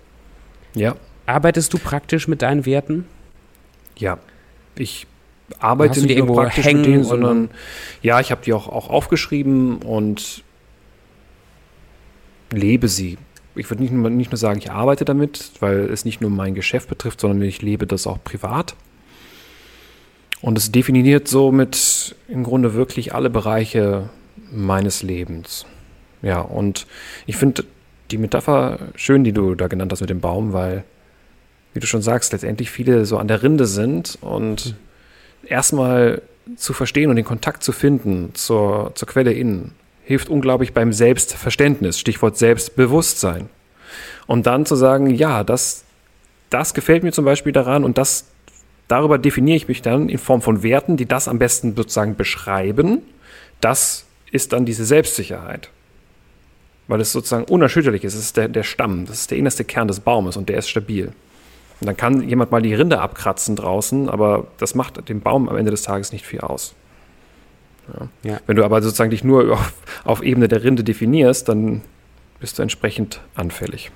[0.75, 0.97] Ja.
[1.27, 3.05] Arbeitest du praktisch mit deinen Werten?
[3.99, 4.17] Ja.
[4.77, 5.07] Ich
[5.59, 7.51] arbeite nicht nur praktisch mit denen, sondern
[8.01, 10.43] ja, ich habe die auch, auch aufgeschrieben und
[12.51, 13.19] lebe sie.
[13.57, 16.89] Ich würde nicht, nicht nur sagen, ich arbeite damit, weil es nicht nur mein Geschäft
[16.89, 18.75] betrifft, sondern ich lebe das auch privat.
[20.45, 24.11] Und es definiert somit im Grunde wirklich alle Bereiche
[24.53, 25.65] meines Lebens.
[26.21, 26.87] Ja, und
[27.25, 27.65] ich finde
[28.11, 30.85] die Metapher schön, die du da genannt hast mit dem Baum, weil,
[31.73, 35.49] wie du schon sagst, letztendlich viele so an der Rinde sind und mhm.
[35.49, 36.21] erstmal
[36.57, 39.73] zu verstehen und den Kontakt zu finden zur, zur Quelle innen
[40.03, 43.49] hilft unglaublich beim Selbstverständnis, Stichwort Selbstbewusstsein.
[44.27, 45.85] Und dann zu sagen, ja, das,
[46.51, 48.27] das gefällt mir zum Beispiel daran und das,
[48.89, 53.03] darüber definiere ich mich dann in Form von Werten, die das am besten sozusagen beschreiben.
[53.61, 55.71] Das ist dann diese Selbstsicherheit
[56.87, 58.15] weil es sozusagen unerschütterlich ist.
[58.15, 60.69] Es ist der, der Stamm, das ist der innerste Kern des Baumes und der ist
[60.69, 61.13] stabil.
[61.81, 65.57] Und dann kann jemand mal die Rinde abkratzen draußen, aber das macht dem Baum am
[65.57, 66.75] Ende des Tages nicht viel aus.
[67.93, 68.31] Ja.
[68.31, 68.41] Ja.
[68.47, 69.73] Wenn du aber sozusagen dich nur auf,
[70.05, 71.83] auf Ebene der Rinde definierst, dann
[72.41, 73.91] bist du entsprechend anfällig.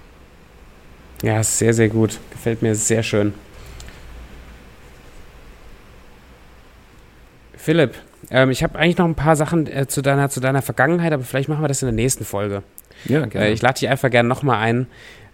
[1.22, 2.18] Ja, sehr, sehr gut.
[2.30, 3.34] Gefällt mir sehr schön.
[7.68, 7.96] Philipp,
[8.30, 11.22] ähm, ich habe eigentlich noch ein paar Sachen äh, zu, deiner, zu deiner Vergangenheit, aber
[11.22, 12.62] vielleicht machen wir das in der nächsten Folge.
[13.04, 13.48] Ja, gerne.
[13.48, 14.86] Äh, ich lade dich einfach gerne nochmal ein,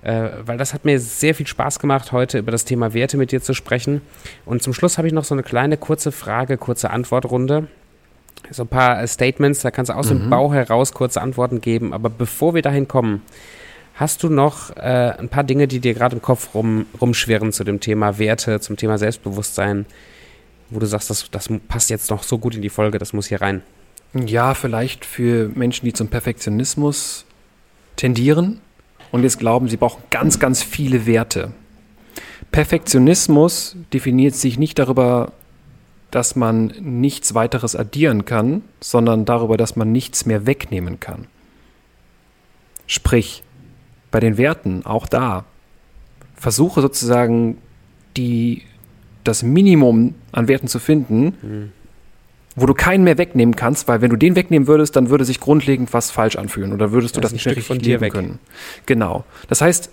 [0.03, 3.31] äh, weil das hat mir sehr viel Spaß gemacht, heute über das Thema Werte mit
[3.31, 4.01] dir zu sprechen.
[4.47, 7.69] Und zum Schluss habe ich noch so eine kleine kurze Frage, kurze Antwortrunde.
[8.51, 10.19] So ein paar äh, Statements, da kannst du aus mhm.
[10.19, 11.93] dem Bauch heraus kurze Antworten geben.
[11.93, 13.23] Aber bevor wir dahin kommen,
[13.95, 17.63] hast du noch äh, ein paar Dinge, die dir gerade im Kopf rum, rumschwirren zu
[17.63, 19.87] dem Thema Werte, zum Thema Selbstbewusstsein,
[20.75, 23.27] wo du sagst, das, das passt jetzt noch so gut in die Folge, das muss
[23.27, 23.63] hier rein?
[24.15, 27.25] Ja, vielleicht für Menschen, die zum Perfektionismus
[27.97, 28.61] tendieren
[29.13, 31.53] und jetzt glauben, sie brauchen ganz, ganz viele Werte.
[32.53, 35.33] Perfektionismus definiert sich nicht darüber,
[36.11, 41.27] dass man nichts weiteres addieren kann, sondern darüber, dass man nichts mehr wegnehmen kann.
[42.87, 43.43] Sprich,
[44.13, 45.45] bei den Werten, auch da,
[46.37, 47.59] versuche sozusagen
[48.17, 48.63] die,
[49.25, 51.73] das Minimum an Werten zu finden, mhm
[52.57, 55.41] wo du keinen mehr wegnehmen kannst, weil wenn du den wegnehmen würdest, dann würde sich
[55.41, 58.13] grundlegend was falsch anfühlen oder würdest du das, nicht mehr richtig leben weg.
[58.13, 58.39] können.
[58.87, 59.25] Genau.
[59.49, 59.91] Das heißt,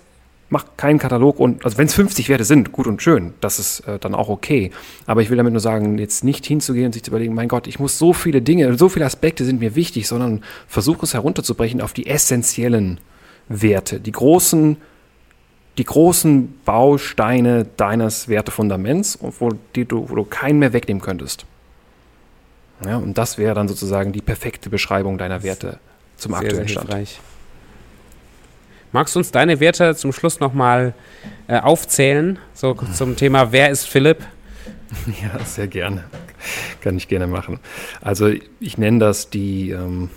[0.48, 3.80] mach keinen Katalog und, also wenn es 50 Werte sind, gut und schön, das ist
[3.80, 4.70] äh, dann auch okay.
[5.06, 7.66] Aber ich will damit nur sagen, jetzt nicht hinzugehen und sich zu überlegen, mein Gott,
[7.66, 11.80] ich muss so viele Dinge, so viele Aspekte sind mir wichtig, sondern versuche es herunterzubrechen
[11.80, 13.00] auf die essentiellen
[13.48, 14.76] Werte, die großen,
[15.78, 21.46] die großen Bausteine deines Wertefundaments, wo, die du, wo du keinen mehr wegnehmen könntest.
[22.84, 25.78] Ja, und das wäre dann sozusagen die perfekte Beschreibung deiner Werte
[26.16, 27.20] zum sehr, aktuellen sehr Stand.
[28.92, 30.94] Magst du uns deine Werte zum Schluss nochmal
[31.48, 32.38] äh, aufzählen?
[32.52, 34.18] So zum Thema, wer ist Philipp?
[35.22, 36.04] Ja, sehr gerne.
[36.82, 37.60] Kann ich gerne machen.
[38.02, 40.10] Also ich nenne das die, ähm,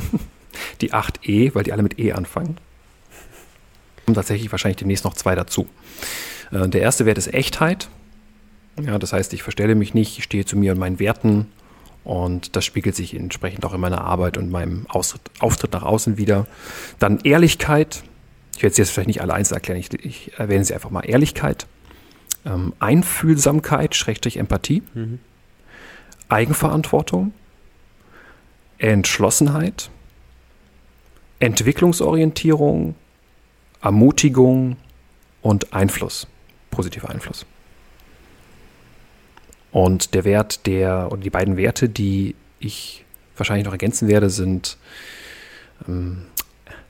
[0.82, 2.58] die 8E, weil die alle mit E anfangen.
[4.06, 5.66] Und tatsächlich wahrscheinlich demnächst noch zwei dazu.
[6.50, 7.88] Äh, der erste Wert ist Echtheit.
[8.82, 11.46] Ja, das heißt, ich verstelle mich nicht, ich stehe zu mir und meinen Werten
[12.04, 16.46] und das spiegelt sich entsprechend auch in meiner Arbeit und meinem Auftritt nach außen wieder.
[16.98, 18.04] Dann Ehrlichkeit.
[18.56, 21.00] Ich werde es jetzt vielleicht nicht alle einzeln erklären, ich, ich erwähne sie einfach mal.
[21.00, 21.66] Ehrlichkeit,
[22.44, 25.18] ähm, Einfühlsamkeit, Schrägstrich Empathie, mhm.
[26.28, 27.32] Eigenverantwortung,
[28.78, 29.90] Entschlossenheit,
[31.40, 32.94] Entwicklungsorientierung,
[33.84, 34.78] Ermutigung
[35.42, 36.26] und Einfluss,
[36.70, 37.44] positiver Einfluss.
[39.72, 43.04] Und der Wert der, oder die beiden Werte, die ich
[43.36, 44.78] wahrscheinlich noch ergänzen werde, sind
[45.86, 46.24] ähm,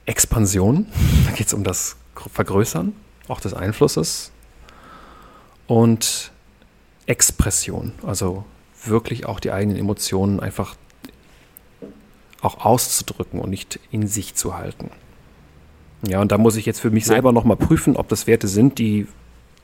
[0.06, 0.86] Expansion.
[1.26, 1.96] Da geht es um das
[2.32, 2.94] Vergrößern,
[3.26, 4.30] auch des Einflusses.
[5.66, 6.30] und
[7.06, 8.44] Expression, also
[8.84, 10.76] wirklich auch die eigenen Emotionen einfach
[12.40, 14.90] auch auszudrücken und nicht in sich zu halten.
[16.06, 18.78] Ja, und da muss ich jetzt für mich selber nochmal prüfen, ob das Werte sind,
[18.78, 19.06] die,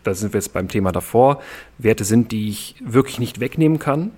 [0.05, 1.41] da sind wir jetzt beim Thema davor,
[1.78, 4.12] Werte sind, die ich wirklich nicht wegnehmen kann.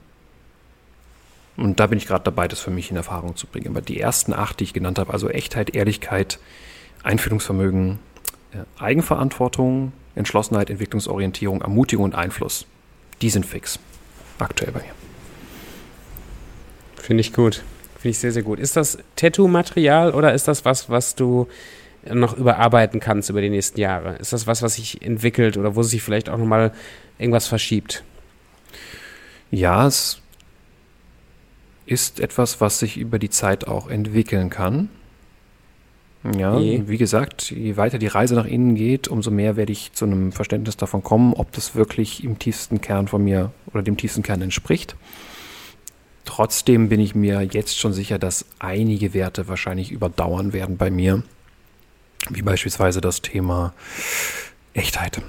[1.56, 3.68] Und da bin ich gerade dabei, das für mich in Erfahrung zu bringen.
[3.68, 6.38] Aber die ersten acht, die ich genannt habe, also Echtheit, Ehrlichkeit,
[7.02, 7.98] Einfühlungsvermögen,
[8.52, 12.66] äh, Eigenverantwortung, Entschlossenheit, Entwicklungsorientierung, Ermutigung und Einfluss,
[13.20, 13.78] die sind fix.
[14.38, 14.92] Aktuell bei mir.
[16.96, 17.62] Finde ich gut.
[17.96, 18.58] Finde ich sehr, sehr gut.
[18.58, 21.48] Ist das Tattoo-Material oder ist das was, was du
[22.10, 24.16] noch überarbeiten kannst über die nächsten Jahre?
[24.16, 26.72] Ist das was, was sich entwickelt oder wo sich vielleicht auch nochmal
[27.18, 28.02] irgendwas verschiebt?
[29.50, 30.20] Ja, es
[31.86, 34.88] ist etwas, was sich über die Zeit auch entwickeln kann.
[36.38, 36.84] Ja, je.
[36.86, 40.30] wie gesagt, je weiter die Reise nach innen geht, umso mehr werde ich zu einem
[40.30, 44.40] Verständnis davon kommen, ob das wirklich im tiefsten Kern von mir oder dem tiefsten Kern
[44.40, 44.94] entspricht.
[46.24, 51.24] Trotzdem bin ich mir jetzt schon sicher, dass einige Werte wahrscheinlich überdauern werden bei mir,
[52.30, 53.72] wie beispielsweise das Thema
[54.74, 55.20] Echtheit.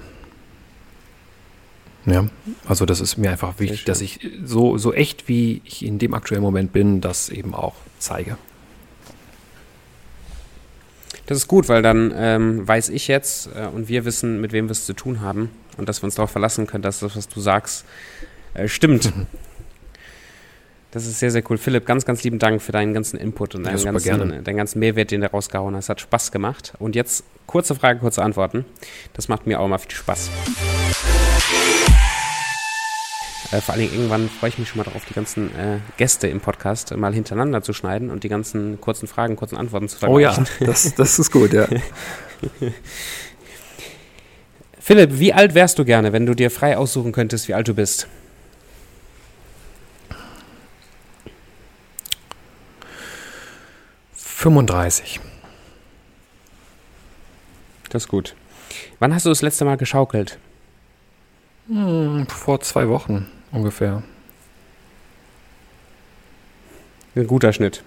[2.06, 2.26] Ja,
[2.66, 6.12] also das ist mir einfach wichtig, dass ich so, so echt, wie ich in dem
[6.12, 8.36] aktuellen Moment bin, das eben auch zeige.
[11.26, 14.66] Das ist gut, weil dann ähm, weiß ich jetzt äh, und wir wissen, mit wem
[14.66, 17.28] wir es zu tun haben und dass wir uns darauf verlassen können, dass das, was
[17.28, 17.86] du sagst,
[18.52, 19.12] äh, stimmt.
[20.94, 21.58] Das ist sehr, sehr cool.
[21.58, 24.78] Philipp, ganz, ganz lieben Dank für deinen ganzen Input und deinen, ja, ganzen, deinen ganzen
[24.78, 25.88] Mehrwert, den du rausgehauen hast.
[25.88, 26.74] Hat Spaß gemacht.
[26.78, 28.64] Und jetzt kurze Frage, kurze Antworten.
[29.12, 30.30] Das macht mir auch mal viel Spaß.
[33.50, 36.28] Äh, vor allen Dingen irgendwann freue ich mich schon mal darauf, die ganzen äh, Gäste
[36.28, 40.46] im Podcast mal hintereinander zu schneiden und die ganzen kurzen Fragen, kurzen Antworten zu vergleichen.
[40.60, 41.66] Oh ja, das, das ist gut, ja.
[44.78, 47.74] Philipp, wie alt wärst du gerne, wenn du dir frei aussuchen könntest, wie alt du
[47.74, 48.06] bist?
[54.44, 55.20] 35.
[57.88, 58.36] Das ist gut.
[58.98, 60.38] Wann hast du das letzte Mal geschaukelt?
[61.68, 64.02] Hm, vor zwei Wochen ungefähr.
[67.16, 67.84] Ein guter Schnitt.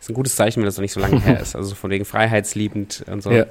[0.00, 1.54] Ist ein gutes Zeichen, wenn das noch nicht so lange her ist.
[1.54, 3.30] Also von wegen freiheitsliebend und so.
[3.30, 3.44] Ja.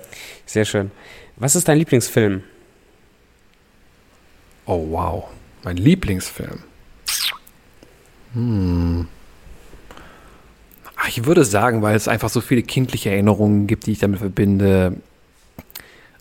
[0.48, 0.90] Sehr schön.
[1.36, 2.42] Was ist dein Lieblingsfilm?
[4.66, 5.26] Oh wow,
[5.64, 6.64] mein Lieblingsfilm.
[8.34, 9.08] Hm.
[11.08, 14.98] Ich würde sagen, weil es einfach so viele kindliche Erinnerungen gibt, die ich damit verbinde,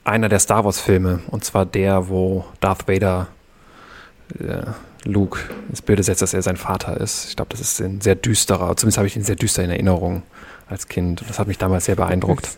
[0.04, 1.20] einer der Star Wars-Filme.
[1.28, 3.28] Und zwar der, wo Darth Vader
[4.38, 4.62] äh,
[5.04, 7.30] Luke ins Bild setzt, dass er sein Vater ist.
[7.30, 10.22] Ich glaube, das ist ein sehr düsterer, zumindest habe ich ihn sehr düster in Erinnerung
[10.68, 11.24] als Kind.
[11.28, 12.48] Das hat mich damals sehr beeindruckt.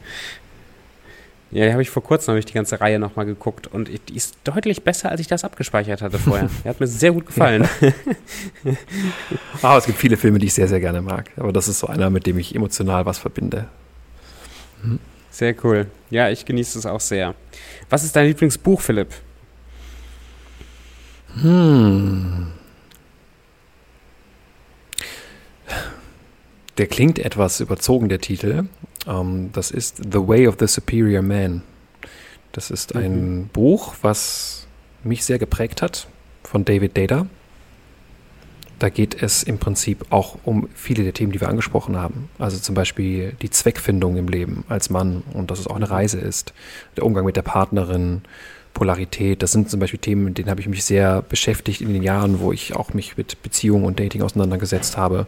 [1.53, 4.37] Ja, die habe ich vor kurzem ich die ganze Reihe nochmal geguckt und die ist
[4.43, 6.49] deutlich besser, als ich das abgespeichert hatte vorher.
[6.63, 7.67] Der hat mir sehr gut gefallen.
[9.61, 11.29] ah, es gibt viele Filme, die ich sehr, sehr gerne mag.
[11.37, 13.67] Aber das ist so einer, mit dem ich emotional was verbinde.
[14.81, 14.97] Hm.
[15.29, 15.85] Sehr cool.
[16.09, 17.35] Ja, ich genieße es auch sehr.
[17.87, 19.09] Was ist dein Lieblingsbuch, Philipp?
[21.39, 22.47] Hm.
[26.79, 28.63] Der klingt etwas überzogen, der Titel.
[29.07, 31.63] Ähm, das ist The Way of the Superior Man.
[32.51, 33.47] Das ist ein mhm.
[33.47, 34.67] Buch, was
[35.03, 36.07] mich sehr geprägt hat,
[36.43, 37.25] von David Data.
[38.79, 42.29] Da geht es im Prinzip auch um viele der Themen, die wir angesprochen haben.
[42.37, 46.19] Also zum Beispiel die Zweckfindung im Leben als Mann und dass es auch eine Reise
[46.19, 46.53] ist.
[46.97, 48.23] Der Umgang mit der Partnerin,
[48.73, 49.41] Polarität.
[49.41, 52.39] Das sind zum Beispiel Themen, mit denen habe ich mich sehr beschäftigt in den Jahren,
[52.39, 55.27] wo ich auch mich mit Beziehungen und Dating auseinandergesetzt habe.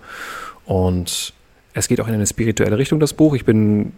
[0.65, 1.33] Und
[1.75, 3.35] es geht auch in eine spirituelle Richtung, das Buch.
[3.35, 3.91] Ich bin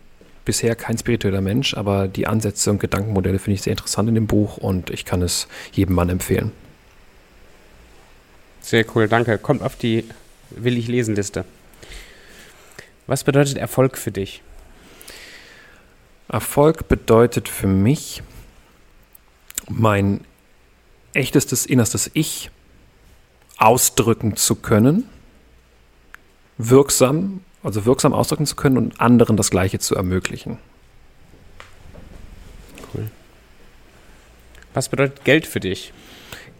[0.45, 4.25] bisher kein spiritueller Mensch, aber die Ansätze und Gedankenmodelle finde ich sehr interessant in dem
[4.25, 6.51] Buch und ich kann es jedem Mann empfehlen.
[8.61, 9.37] Sehr cool, danke.
[9.37, 10.03] Kommt auf die
[10.49, 11.45] Will ich lesen Liste.
[13.05, 14.41] Was bedeutet Erfolg für dich?
[16.29, 18.23] Erfolg bedeutet für mich,
[19.69, 20.21] mein
[21.13, 22.49] echtestes, innerstes Ich
[23.57, 25.07] ausdrücken zu können,
[26.57, 30.57] wirksam also wirksam ausdrücken zu können und anderen das Gleiche zu ermöglichen.
[32.93, 33.09] Cool.
[34.73, 35.91] Was bedeutet Geld für dich?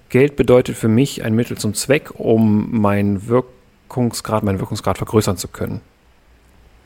[0.09, 5.47] Geld bedeutet für mich ein Mittel zum Zweck, um meinen Wirkungsgrad, meinen Wirkungsgrad vergrößern zu
[5.47, 5.79] können.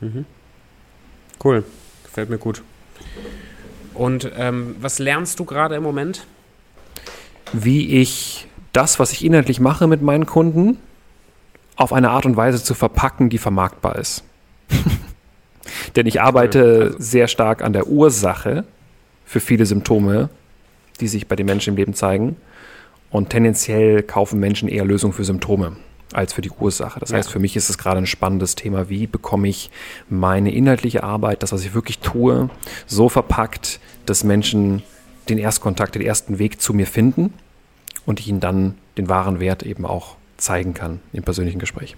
[0.01, 0.25] Mhm.
[1.43, 1.63] Cool,
[2.03, 2.61] gefällt mir gut.
[3.95, 6.27] Und ähm, was lernst du gerade im Moment?
[7.53, 10.77] Wie ich das, was ich inhaltlich mache mit meinen Kunden,
[11.75, 14.23] auf eine Art und Weise zu verpacken, die vermarktbar ist.
[15.95, 18.65] Denn ich arbeite also sehr stark an der Ursache
[19.25, 20.29] für viele Symptome,
[20.99, 22.35] die sich bei den Menschen im Leben zeigen.
[23.09, 25.75] Und tendenziell kaufen Menschen eher Lösungen für Symptome
[26.13, 26.99] als für die Ursache.
[26.99, 28.89] Das heißt, für mich ist es gerade ein spannendes Thema.
[28.89, 29.69] Wie bekomme ich
[30.09, 32.49] meine inhaltliche Arbeit, das, was ich wirklich tue,
[32.85, 34.83] so verpackt, dass Menschen
[35.29, 37.33] den Erstkontakt, den ersten Weg zu mir finden
[38.05, 41.95] und ich ihnen dann den wahren Wert eben auch zeigen kann im persönlichen Gespräch.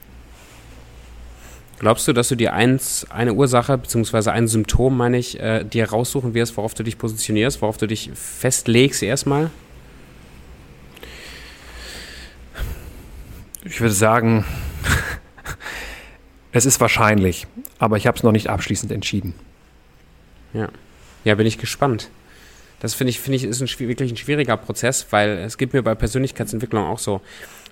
[1.79, 4.29] Glaubst du, dass du dir eins, eine Ursache bzw.
[4.29, 8.11] ein Symptom, meine ich, äh, dir raussuchen wirst, worauf du dich positionierst, worauf du dich
[8.13, 9.49] festlegst erstmal?
[13.65, 14.45] Ich würde sagen,
[16.51, 17.47] es ist wahrscheinlich,
[17.79, 19.33] aber ich habe es noch nicht abschließend entschieden.
[20.53, 20.69] Ja.
[21.25, 22.09] Ja, bin ich gespannt.
[22.79, 25.81] Das finde ich, finde ich, ist ein, wirklich ein schwieriger Prozess, weil es geht mir
[25.83, 27.21] bei Persönlichkeitsentwicklung auch so.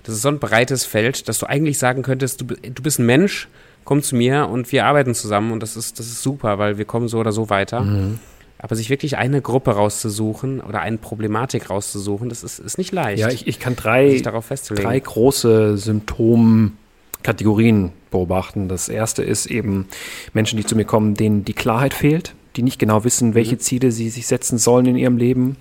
[0.04, 3.06] Das ist so ein breites Feld, dass du eigentlich sagen könntest, du, du bist ein
[3.06, 3.49] Mensch,
[3.84, 6.86] komm zu mir und wir arbeiten zusammen und das ist, das ist super, weil wir
[6.86, 7.82] kommen so oder so weiter.
[7.82, 8.20] Mhm.
[8.60, 13.20] Aber sich wirklich eine Gruppe rauszusuchen oder eine Problematik rauszusuchen, das ist, ist nicht leicht.
[13.20, 18.68] Ja, ich, ich kann drei, drei große Symptomkategorien beobachten.
[18.68, 19.88] Das erste ist eben
[20.34, 23.62] Menschen, die zu mir kommen, denen die Klarheit fehlt, die nicht genau wissen, welche mhm.
[23.62, 25.56] Ziele sie sich setzen sollen in ihrem Leben,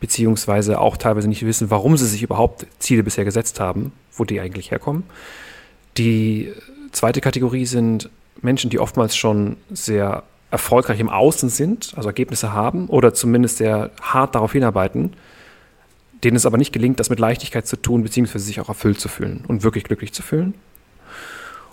[0.00, 4.40] beziehungsweise auch teilweise nicht wissen, warum sie sich überhaupt Ziele bisher gesetzt haben, wo die
[4.40, 5.04] eigentlich herkommen.
[5.96, 6.52] Die
[6.92, 8.10] zweite Kategorie sind
[8.40, 13.90] Menschen, die oftmals schon sehr erfolgreich im Außen sind, also Ergebnisse haben oder zumindest sehr
[14.00, 15.12] hart darauf hinarbeiten,
[16.24, 19.08] denen es aber nicht gelingt, das mit Leichtigkeit zu tun, beziehungsweise sich auch erfüllt zu
[19.08, 20.54] fühlen und wirklich glücklich zu fühlen.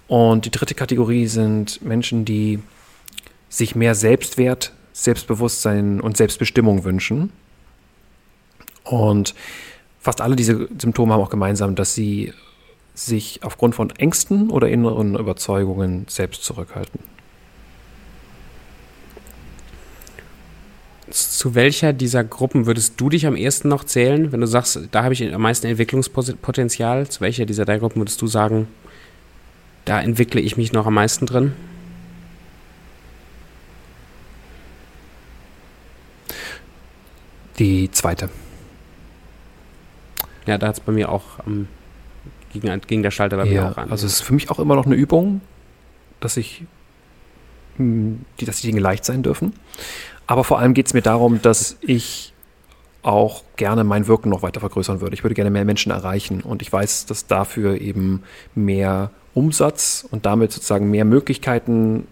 [0.07, 2.59] Und die dritte Kategorie sind Menschen, die
[3.49, 7.31] sich mehr Selbstwert, Selbstbewusstsein und Selbstbestimmung wünschen.
[8.85, 9.35] Und
[9.99, 12.33] fast alle diese Symptome haben auch gemeinsam, dass sie
[12.93, 16.99] sich aufgrund von Ängsten oder inneren Überzeugungen selbst zurückhalten.
[21.09, 25.03] Zu welcher dieser Gruppen würdest du dich am ehesten noch zählen, wenn du sagst, da
[25.03, 27.07] habe ich am meisten Entwicklungspotenzial?
[27.07, 28.67] Zu welcher dieser drei Gruppen würdest du sagen,
[29.85, 31.53] da entwickle ich mich noch am meisten drin?
[37.59, 38.29] Die zweite.
[40.45, 41.67] Ja, da hat es bei mir auch ähm,
[42.53, 43.91] gegen, gegen der Schalter bei ja, mir auch an.
[43.91, 45.41] Also es ist für mich auch immer noch eine Übung,
[46.19, 46.63] dass ich,
[47.77, 49.53] hm, die, dass die Dinge leicht sein dürfen.
[50.27, 52.33] Aber vor allem geht es mir darum, dass ich
[53.03, 55.13] auch gerne mein Wirken noch weiter vergrößern würde.
[55.13, 58.23] Ich würde gerne mehr Menschen erreichen und ich weiß, dass dafür eben
[58.55, 62.07] mehr Umsatz und damit sozusagen mehr Möglichkeiten,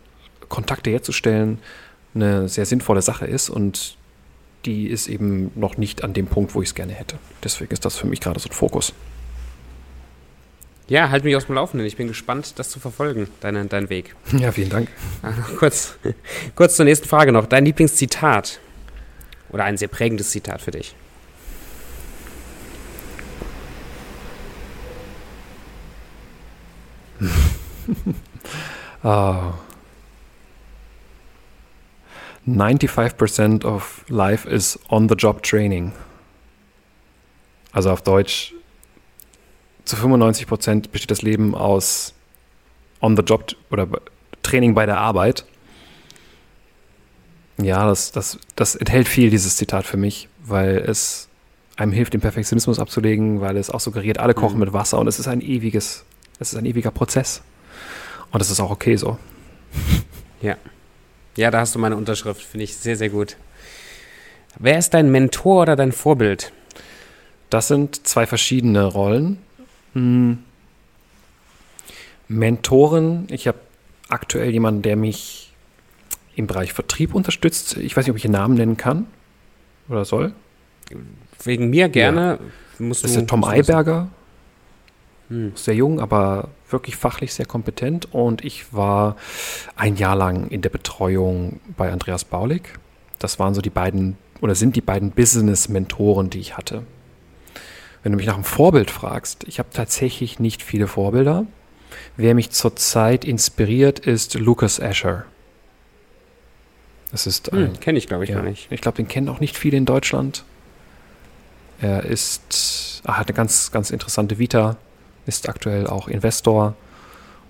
[0.49, 1.57] Kontakte herzustellen,
[2.13, 3.97] eine sehr sinnvolle Sache ist und
[4.66, 7.18] die ist eben noch nicht an dem Punkt, wo ich es gerne hätte.
[7.43, 8.93] Deswegen ist das für mich gerade so ein Fokus.
[10.88, 11.88] Ja, halt mich aus dem Laufenden.
[11.88, 14.16] Ich bin gespannt, das zu verfolgen, deinen dein Weg.
[14.38, 14.89] Ja, vielen Dank.
[15.57, 15.95] kurz,
[16.55, 17.45] kurz zur nächsten Frage noch.
[17.45, 18.59] Dein Lieblingszitat
[19.49, 20.95] oder ein sehr prägendes Zitat für dich?
[29.03, 29.53] oh.
[32.47, 35.93] 95% of life is on-the-job training.
[37.71, 38.53] Also auf Deutsch,
[39.85, 42.13] zu 95 Prozent besteht das Leben aus
[43.01, 43.87] On-the-Job oder
[44.43, 45.45] Training bei der Arbeit.
[47.57, 51.29] Ja, das, das, das enthält viel, dieses Zitat für mich, weil es
[51.75, 54.61] einem hilft, den Perfektionismus abzulegen, weil es auch suggeriert, alle kochen mhm.
[54.61, 56.05] mit Wasser und es ist ein ewiges,
[56.39, 57.41] es ist ein ewiger Prozess.
[58.31, 59.17] Und das ist auch okay so.
[60.41, 60.57] Ja.
[61.36, 63.38] Ja, da hast du meine Unterschrift, finde ich sehr, sehr gut.
[64.59, 66.51] Wer ist dein Mentor oder dein Vorbild?
[67.49, 69.38] Das sind zwei verschiedene Rollen.
[69.93, 70.39] Hm.
[72.27, 73.59] Mentoren, ich habe
[74.09, 75.53] aktuell jemanden, der mich
[76.36, 77.77] im Bereich Vertrieb unterstützt.
[77.77, 79.07] Ich weiß nicht, ob ich den Namen nennen kann
[79.89, 80.34] oder soll.
[81.43, 82.39] Wegen mir gerne.
[82.79, 82.88] Ja.
[82.89, 84.09] das ist der Tom Eiberger.
[85.30, 85.53] Hm.
[85.55, 88.13] Sehr jung, aber wirklich fachlich sehr kompetent.
[88.13, 89.15] Und ich war
[89.76, 92.63] ein Jahr lang in der Betreuung bei Andreas Baulig.
[93.19, 96.84] Das waren so die beiden oder sind die beiden Business-Mentoren, die ich hatte.
[98.03, 101.45] Wenn du mich nach einem Vorbild fragst, ich habe tatsächlich nicht viele Vorbilder.
[102.17, 105.26] Wer mich zurzeit inspiriert, ist Lucas Asher.
[107.11, 108.69] Das ist hm, kenne ich glaube ich ja, gar nicht.
[108.71, 110.43] Ich glaube, den kennen auch nicht viele in Deutschland.
[111.80, 114.78] Er ist, er hat eine ganz, ganz interessante Vita,
[115.26, 116.76] ist aktuell auch Investor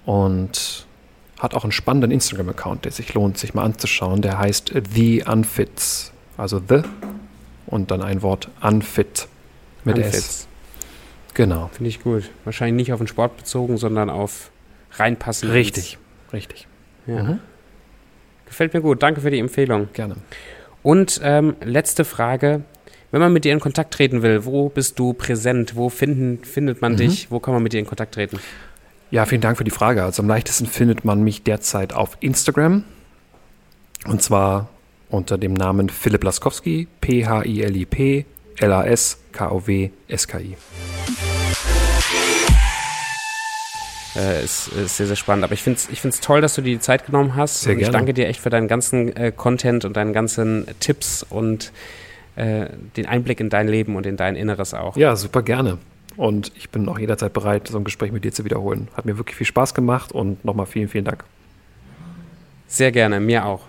[0.06, 0.86] und
[1.40, 4.22] hat auch einen spannenden Instagram-Account, der sich lohnt, sich mal anzuschauen.
[4.22, 6.82] Der heißt The Unfits, also The
[7.68, 9.28] und dann ein Wort Unfit.
[9.84, 10.18] Mit Anfits.
[10.18, 10.48] S.
[11.34, 11.70] Genau.
[11.74, 12.30] Finde ich gut.
[12.46, 14.52] Wahrscheinlich nicht auf den Sport bezogen, sondern auf
[14.92, 15.50] reinpassen.
[15.50, 15.98] Richtig,
[16.32, 16.68] richtig.
[17.08, 17.24] Ja.
[17.24, 17.40] Mhm.
[18.46, 19.02] Gefällt mir gut.
[19.02, 19.90] Danke für die Empfehlung.
[19.94, 20.18] Gerne.
[20.84, 22.62] Und ähm, letzte Frage.
[23.14, 25.76] Wenn man mit dir in Kontakt treten will, wo bist du präsent?
[25.76, 26.98] Wo finden, findet man mhm.
[26.98, 27.30] dich?
[27.30, 28.40] Wo kann man mit dir in Kontakt treten?
[29.12, 30.04] Ja, vielen Dank für die Frage.
[30.04, 32.84] Also am leichtesten findet man mich derzeit auf Instagram.
[34.08, 34.72] Und zwar
[35.10, 38.26] unter dem Namen Philipp Laskowski, P-H-I-L-I-P,
[38.58, 40.58] L-A-S-K-O-W-S-K-I.
[44.16, 45.44] Äh, ist, ist, sehr, sehr spannend.
[45.44, 47.62] Aber ich finde es ich find's toll, dass du dir die Zeit genommen hast.
[47.62, 51.22] Sehr und ich danke dir echt für deinen ganzen äh, Content und deinen ganzen Tipps
[51.22, 51.72] und
[52.36, 52.68] äh,
[52.98, 54.98] den Einblick in dein Leben und in dein Inneres auch.
[54.98, 55.78] Ja, super gerne.
[56.16, 58.88] Und ich bin auch jederzeit bereit, so ein Gespräch mit dir zu wiederholen.
[58.96, 61.24] Hat mir wirklich viel Spaß gemacht und nochmal vielen, vielen Dank.
[62.68, 63.62] Sehr gerne, mir auch.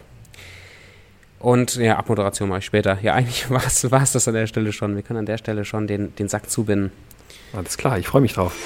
[1.38, 2.98] Und ja, Abmoderation mache ich später.
[3.02, 3.50] Ja, eigentlich
[3.90, 4.94] war es das an der Stelle schon.
[4.94, 6.90] Wir können an der Stelle schon den, den Sack zubinden.
[7.52, 8.56] Alles klar, ich freue mich drauf.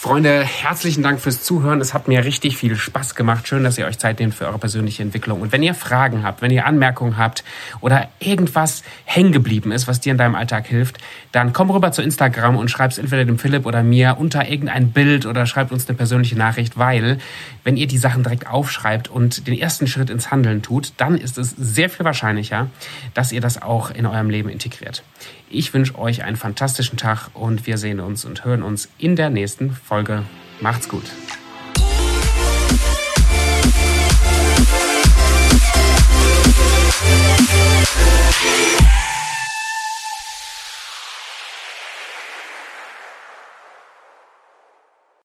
[0.00, 1.80] Freunde, herzlichen Dank fürs Zuhören.
[1.80, 3.48] Es hat mir richtig viel Spaß gemacht.
[3.48, 5.40] Schön, dass ihr euch Zeit nehmt für eure persönliche Entwicklung.
[5.40, 7.42] Und wenn ihr Fragen habt, wenn ihr Anmerkungen habt
[7.80, 10.98] oder irgendwas hängen geblieben ist, was dir in deinem Alltag hilft,
[11.32, 14.92] dann komm rüber zu Instagram und schreib es entweder dem Philipp oder mir unter irgendein
[14.92, 17.18] Bild oder schreibt uns eine persönliche Nachricht, weil
[17.64, 21.38] wenn ihr die Sachen direkt aufschreibt und den ersten Schritt ins Handeln tut, dann ist
[21.38, 22.68] es sehr viel wahrscheinlicher,
[23.14, 25.02] dass ihr das auch in eurem Leben integriert.
[25.50, 29.30] Ich wünsche euch einen fantastischen Tag und wir sehen uns und hören uns in der
[29.30, 30.24] nächsten Folge.
[30.60, 31.04] Macht's gut.